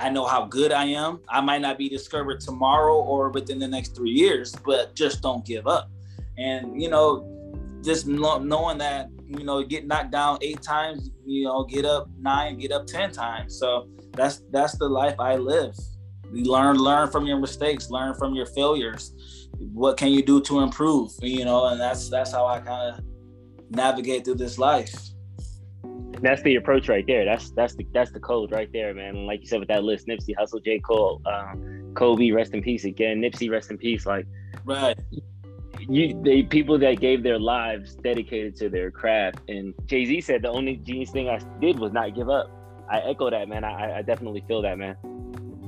I 0.00 0.08
know 0.08 0.24
how 0.24 0.46
good 0.46 0.72
I 0.72 0.86
am. 0.86 1.20
I 1.28 1.42
might 1.42 1.60
not 1.60 1.76
be 1.76 1.88
discovered 1.88 2.40
tomorrow 2.40 2.96
or 2.96 3.28
within 3.28 3.58
the 3.58 3.68
next 3.68 3.94
three 3.94 4.10
years, 4.10 4.56
but 4.64 4.94
just 4.94 5.20
don't 5.20 5.44
give 5.44 5.66
up. 5.66 5.90
And 6.38 6.80
you 6.80 6.88
know, 6.88 7.39
just 7.82 8.06
knowing 8.06 8.78
that 8.78 9.08
you 9.30 9.44
know, 9.44 9.62
get 9.62 9.86
knocked 9.86 10.10
down 10.10 10.38
eight 10.42 10.60
times, 10.60 11.10
you 11.24 11.44
know, 11.44 11.64
get 11.64 11.84
up 11.84 12.08
nine, 12.18 12.58
get 12.58 12.72
up 12.72 12.86
ten 12.86 13.12
times. 13.12 13.58
So 13.58 13.88
that's 14.12 14.42
that's 14.50 14.76
the 14.76 14.88
life 14.88 15.14
I 15.18 15.36
live. 15.36 15.76
You 16.32 16.44
learn 16.44 16.76
learn 16.76 17.10
from 17.10 17.26
your 17.26 17.38
mistakes, 17.38 17.90
learn 17.90 18.14
from 18.14 18.34
your 18.34 18.46
failures. 18.46 19.14
What 19.72 19.96
can 19.96 20.08
you 20.08 20.22
do 20.22 20.40
to 20.42 20.60
improve? 20.60 21.12
You 21.22 21.44
know, 21.44 21.66
and 21.66 21.80
that's 21.80 22.08
that's 22.10 22.32
how 22.32 22.46
I 22.46 22.60
kind 22.60 22.94
of 22.94 23.04
navigate 23.70 24.24
through 24.24 24.34
this 24.36 24.58
life 24.58 24.92
that's 26.22 26.42
the 26.42 26.56
approach 26.56 26.88
right 26.88 27.06
there. 27.06 27.24
That's 27.24 27.50
that's 27.52 27.74
the 27.76 27.86
that's 27.94 28.12
the 28.12 28.20
code 28.20 28.52
right 28.52 28.68
there, 28.72 28.92
man. 28.92 29.16
And 29.16 29.26
like 29.26 29.40
you 29.40 29.46
said 29.46 29.60
with 29.60 29.68
that 29.68 29.84
list, 29.84 30.06
Nipsey, 30.06 30.34
Hussle, 30.38 30.62
J. 30.62 30.78
Cole, 30.78 31.22
um, 31.24 31.92
Kobe, 31.94 32.30
rest 32.30 32.52
in 32.52 32.62
peace 32.62 32.84
again. 32.84 33.22
Nipsey, 33.22 33.50
rest 33.50 33.70
in 33.70 33.78
peace. 33.78 34.04
Like, 34.04 34.26
right. 34.66 34.98
You, 35.90 36.20
they 36.22 36.44
people 36.44 36.78
that 36.78 37.00
gave 37.00 37.24
their 37.24 37.40
lives 37.40 37.96
dedicated 37.96 38.54
to 38.58 38.68
their 38.68 38.92
craft. 38.92 39.40
And 39.48 39.74
Jay 39.86 40.04
Z 40.04 40.20
said 40.20 40.42
the 40.42 40.48
only 40.48 40.76
genius 40.76 41.10
thing 41.10 41.28
I 41.28 41.40
did 41.60 41.80
was 41.80 41.92
not 41.92 42.14
give 42.14 42.30
up. 42.30 42.48
I 42.88 43.00
echo 43.00 43.28
that, 43.28 43.48
man. 43.48 43.64
I, 43.64 43.98
I 43.98 44.02
definitely 44.02 44.44
feel 44.46 44.62
that, 44.62 44.78
man. 44.78 44.96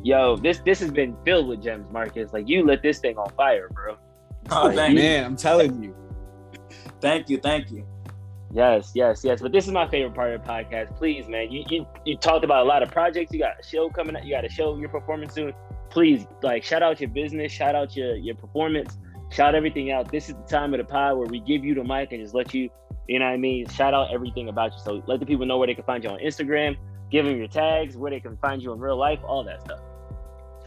Yo, 0.05 0.37
this 0.37 0.61
this 0.61 0.79
has 0.79 0.93
been 0.93 1.17
filled 1.25 1.49
with 1.49 1.61
gems, 1.61 1.91
Marcus. 1.91 2.33
Like 2.33 2.49
you 2.49 2.65
lit 2.65 2.83
this 2.83 3.01
thing 3.01 3.19
on 3.19 3.31
fire, 3.31 3.69
bro. 3.69 3.97
Oh, 4.51 4.69
like, 4.69 4.95
man, 4.95 5.25
I'm 5.25 5.37
telling 5.37 5.83
you. 5.83 5.95
Thank 7.01 7.29
you, 7.29 7.39
thank 7.39 7.73
you. 7.73 7.85
Yes, 8.53 8.93
yes, 8.95 9.25
yes. 9.25 9.41
But 9.41 9.51
this 9.51 9.67
is 9.67 9.73
my 9.73 9.89
favorite 9.89 10.15
part 10.15 10.35
of 10.35 10.43
the 10.43 10.49
podcast. 10.49 10.97
Please, 10.97 11.27
man, 11.27 11.51
you, 11.51 11.65
you 11.69 11.87
you 12.05 12.17
talked 12.17 12.45
about 12.45 12.65
a 12.65 12.69
lot 12.69 12.83
of 12.83 12.91
projects. 12.91 13.33
You 13.33 13.41
got 13.41 13.55
a 13.59 13.67
show 13.67 13.89
coming 13.89 14.15
up. 14.15 14.25
You 14.25 14.31
got 14.31 14.45
a 14.45 14.49
show 14.49 14.77
your 14.77 14.89
performance 14.89 15.35
soon. 15.35 15.53
Please, 15.91 16.27
like, 16.43 16.63
shout 16.63 16.83
out 16.83 17.01
your 17.01 17.11
business, 17.11 17.51
shout 17.51 17.75
out 17.75 17.97
your 17.97 18.15
your 18.17 18.35
performance, 18.35 18.99
shout 19.33 19.55
everything 19.55 19.91
out. 19.91 20.13
This 20.13 20.29
is 20.29 20.35
the 20.35 20.43
time 20.43 20.75
of 20.75 20.79
the 20.79 20.85
pod 20.85 21.17
where 21.17 21.27
we 21.27 21.41
give 21.41 21.65
you 21.65 21.75
the 21.75 21.83
mic 21.83 22.13
and 22.13 22.23
just 22.23 22.35
let 22.35 22.53
you, 22.53 22.69
you 23.09 23.19
know 23.19 23.25
what 23.25 23.33
I 23.33 23.37
mean, 23.39 23.67
shout 23.69 23.95
out 23.95 24.13
everything 24.13 24.49
about 24.49 24.73
you. 24.73 24.79
So 24.85 25.03
let 25.07 25.21
the 25.21 25.27
people 25.27 25.47
know 25.47 25.59
where 25.59 25.67
they 25.67 25.75
can 25.75 25.85
find 25.85 26.05
you 26.05 26.11
on 26.11 26.19
Instagram, 26.19 26.77
give 27.11 27.25
them 27.25 27.37
your 27.39 27.49
tags, 27.49 27.97
where 27.97 28.11
they 28.11 28.21
can 28.21 28.37
find 28.37 28.63
you 28.63 28.73
in 28.73 28.79
real 28.79 28.97
life, 28.97 29.21
all 29.25 29.43
that 29.45 29.63
stuff. 29.63 29.81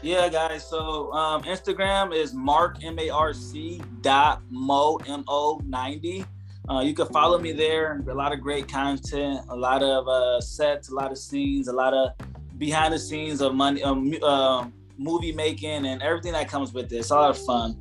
Yeah, 0.02 0.28
guys. 0.28 0.66
So 0.66 1.12
um, 1.12 1.42
Instagram 1.44 2.14
is 2.14 2.34
mark 2.34 2.84
m 2.84 2.98
a 2.98 3.08
r 3.08 3.32
c 3.32 3.80
dot 4.02 4.42
mo 4.50 4.96
m 5.06 5.24
o 5.26 5.60
ninety. 5.64 6.24
Uh, 6.68 6.80
you 6.80 6.92
can 6.94 7.06
follow 7.06 7.38
me 7.38 7.52
there. 7.52 8.02
A 8.08 8.14
lot 8.14 8.32
of 8.32 8.40
great 8.40 8.68
content, 8.68 9.40
a 9.48 9.56
lot 9.56 9.82
of 9.82 10.08
uh, 10.08 10.40
sets, 10.40 10.90
a 10.90 10.94
lot 10.94 11.12
of 11.12 11.18
scenes, 11.18 11.68
a 11.68 11.72
lot 11.72 11.94
of 11.94 12.10
behind 12.58 12.92
the 12.92 12.98
scenes 12.98 13.40
of 13.40 13.54
money, 13.54 13.82
um, 13.82 14.12
uh, 14.22 14.66
movie 14.98 15.32
making, 15.32 15.86
and 15.86 16.02
everything 16.02 16.32
that 16.32 16.48
comes 16.48 16.72
with 16.72 16.90
this. 16.90 17.00
It's 17.00 17.10
a 17.10 17.14
lot 17.14 17.30
of 17.30 17.38
fun. 17.38 17.78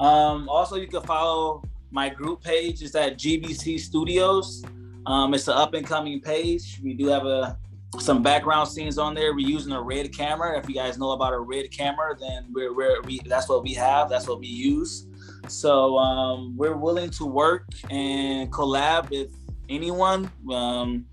Um, 0.00 0.48
also, 0.48 0.76
you 0.76 0.88
can 0.88 1.02
follow 1.02 1.62
my 1.90 2.08
group 2.08 2.42
page. 2.42 2.82
It's 2.82 2.94
at 2.94 3.18
GBC 3.18 3.78
Studios. 3.78 4.64
Um, 5.06 5.34
it's 5.34 5.46
an 5.46 5.54
up 5.54 5.74
and 5.74 5.86
coming 5.86 6.20
page. 6.20 6.80
We 6.82 6.94
do 6.94 7.06
have 7.08 7.26
a 7.26 7.58
some 7.98 8.22
background 8.22 8.68
scenes 8.68 8.98
on 8.98 9.14
there. 9.14 9.34
We're 9.34 9.48
using 9.48 9.72
a 9.72 9.82
red 9.82 10.16
camera. 10.16 10.58
If 10.58 10.68
you 10.68 10.74
guys 10.74 10.96
know 10.96 11.10
about 11.10 11.34
a 11.34 11.40
red 11.40 11.70
camera, 11.70 12.16
then 12.18 12.46
we're, 12.52 12.74
we're 12.74 13.02
we 13.02 13.20
that's 13.26 13.48
what 13.48 13.62
we 13.62 13.74
have. 13.74 14.08
That's 14.08 14.26
what 14.26 14.38
we 14.38 14.46
use. 14.46 15.06
So 15.48 15.98
um, 15.98 16.56
we're 16.56 16.76
willing 16.76 17.10
to 17.10 17.26
work 17.26 17.66
and 17.90 18.50
collab 18.52 19.10
with 19.10 19.32
anyone. 19.68 20.30
Um, 20.50 21.06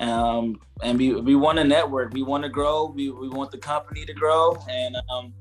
um, 0.00 0.60
and 0.82 0.98
we, 0.98 1.14
we 1.14 1.34
want 1.34 1.58
to 1.58 1.64
network. 1.64 2.12
We 2.12 2.22
want 2.22 2.44
to 2.44 2.48
grow. 2.48 2.86
We, 2.86 3.10
we 3.10 3.28
want 3.28 3.50
the 3.50 3.58
company 3.58 4.04
to 4.04 4.12
grow. 4.12 4.56
And 4.68 4.96
um, 5.10 5.32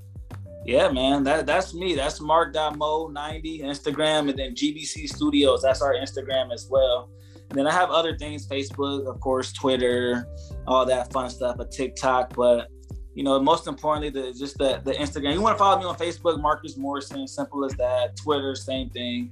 yeah, 0.67 0.91
man, 0.91 1.23
that 1.23 1.45
that's 1.45 1.73
me. 1.73 1.95
That's 1.95 2.19
mark.mo90 2.19 3.63
Instagram, 3.63 4.29
and 4.29 4.37
then 4.37 4.53
GBC 4.53 5.07
Studios. 5.07 5.61
That's 5.61 5.81
our 5.81 5.93
Instagram 5.93 6.53
as 6.53 6.67
well. 6.69 7.09
And 7.49 7.57
then 7.57 7.65
I 7.65 7.71
have 7.71 7.89
other 7.89 8.17
things, 8.17 8.45
Facebook, 8.45 9.07
of 9.07 9.21
course, 9.21 9.53
Twitter, 9.53 10.27
all 10.67 10.85
that 10.85 11.13
fun 11.13 11.29
stuff, 11.29 11.59
a 11.59 11.65
TikTok. 11.65 12.35
But 12.35 12.67
you 13.15 13.23
know, 13.23 13.39
most 13.39 13.67
importantly, 13.67 14.09
the 14.09 14.33
just 14.37 14.57
the 14.57 14.81
the 14.83 14.91
Instagram. 14.91 15.35
You 15.35 15.41
want 15.41 15.55
to 15.55 15.59
follow 15.59 15.79
me 15.79 15.85
on 15.85 15.95
Facebook, 15.95 16.41
Marcus 16.41 16.75
Morrison. 16.75 17.25
Simple 17.27 17.63
as 17.63 17.71
that. 17.75 18.17
Twitter, 18.17 18.53
same 18.53 18.89
thing. 18.89 19.31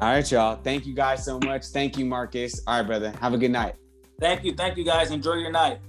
All 0.00 0.12
right, 0.12 0.30
y'all. 0.30 0.54
Thank 0.54 0.86
you 0.86 0.94
guys 0.94 1.24
so 1.24 1.40
much. 1.40 1.66
Thank 1.66 1.98
you, 1.98 2.04
Marcus. 2.04 2.62
All 2.68 2.78
right, 2.78 2.86
brother. 2.86 3.12
Have 3.20 3.34
a 3.34 3.38
good 3.38 3.50
night. 3.50 3.74
Thank 4.20 4.44
you. 4.44 4.54
Thank 4.54 4.76
you, 4.76 4.84
guys. 4.84 5.10
Enjoy 5.10 5.34
your 5.34 5.50
night. 5.50 5.80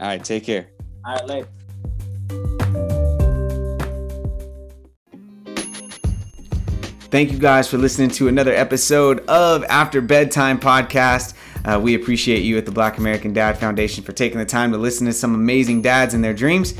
All 0.00 0.06
right. 0.08 0.24
Take 0.24 0.44
care. 0.44 0.68
All 1.04 1.16
right. 1.16 1.26
Later. 1.26 1.48
Thank 7.08 7.30
you 7.30 7.38
guys 7.38 7.68
for 7.68 7.78
listening 7.78 8.10
to 8.10 8.26
another 8.26 8.52
episode 8.52 9.20
of 9.28 9.62
After 9.68 10.00
Bedtime 10.00 10.58
Podcast. 10.58 11.34
Uh, 11.64 11.78
we 11.78 11.94
appreciate 11.94 12.42
you 12.42 12.58
at 12.58 12.66
the 12.66 12.72
Black 12.72 12.98
American 12.98 13.32
Dad 13.32 13.58
Foundation 13.58 14.02
for 14.02 14.10
taking 14.10 14.38
the 14.38 14.44
time 14.44 14.72
to 14.72 14.78
listen 14.78 15.06
to 15.06 15.12
some 15.12 15.32
amazing 15.32 15.82
dads 15.82 16.14
and 16.14 16.24
their 16.24 16.34
dreams. 16.34 16.74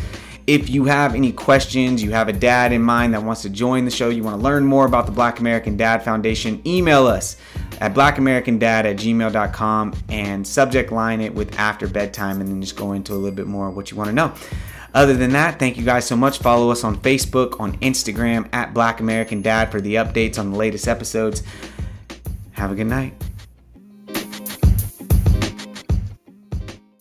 If 0.49 0.69
you 0.69 0.85
have 0.87 1.15
any 1.15 1.31
questions, 1.31 2.03
you 2.03 2.11
have 2.11 2.29
a 2.29 2.33
dad 2.33 2.73
in 2.73 2.83
mind 2.83 3.15
that 3.15 3.23
wants 3.23 3.43
to 3.43 3.51
join 3.51 3.85
the 3.85 3.91
show, 3.93 4.09
you 4.09 4.25
want 4.25 4.37
to 4.37 4.43
learn 4.43 4.65
more 4.65 4.85
about 4.85 5.07
the 5.07 5.13
Black 5.13 5.39
American 5.39 5.77
Dad 5.77 6.03
Foundation, 6.03 6.61
email 6.67 7.07
us 7.07 7.37
at 7.81 7.95
blackamericandad 7.95 8.85
at 8.85 8.97
gmail.com 8.97 9.95
and 10.09 10.45
subject 10.45 10.91
line 10.91 11.21
it 11.21 11.33
with 11.33 11.57
after 11.57 11.87
bedtime 11.87 12.41
and 12.41 12.51
then 12.51 12.61
just 12.61 12.75
go 12.75 12.93
into 12.93 13.13
a 13.13 13.15
little 13.15 13.37
bit 13.37 13.47
more 13.47 13.69
of 13.69 13.77
what 13.77 13.93
you 13.93 13.97
want 13.97 14.09
to 14.09 14.15
know. 14.15 14.35
Other 14.97 15.15
than 15.15 15.33
that, 15.33 15.59
thank 15.59 15.77
you 15.77 15.85
guys 15.85 16.07
so 16.07 16.17
much. 16.17 16.39
Follow 16.39 16.71
us 16.71 16.83
on 16.83 16.97
Facebook, 16.97 17.61
on 17.61 17.77
Instagram 17.81 18.49
at 18.55 18.73
Black 18.73 18.99
American 18.99 19.43
Dad 19.43 19.71
for 19.71 19.79
the 19.79 19.97
updates 19.97 20.39
on 20.39 20.53
the 20.53 20.57
latest 20.57 20.89
episodes. 20.89 21.43
Have 22.53 22.73
a 22.73 22.75
good 22.75 22.87
night. 22.87 23.13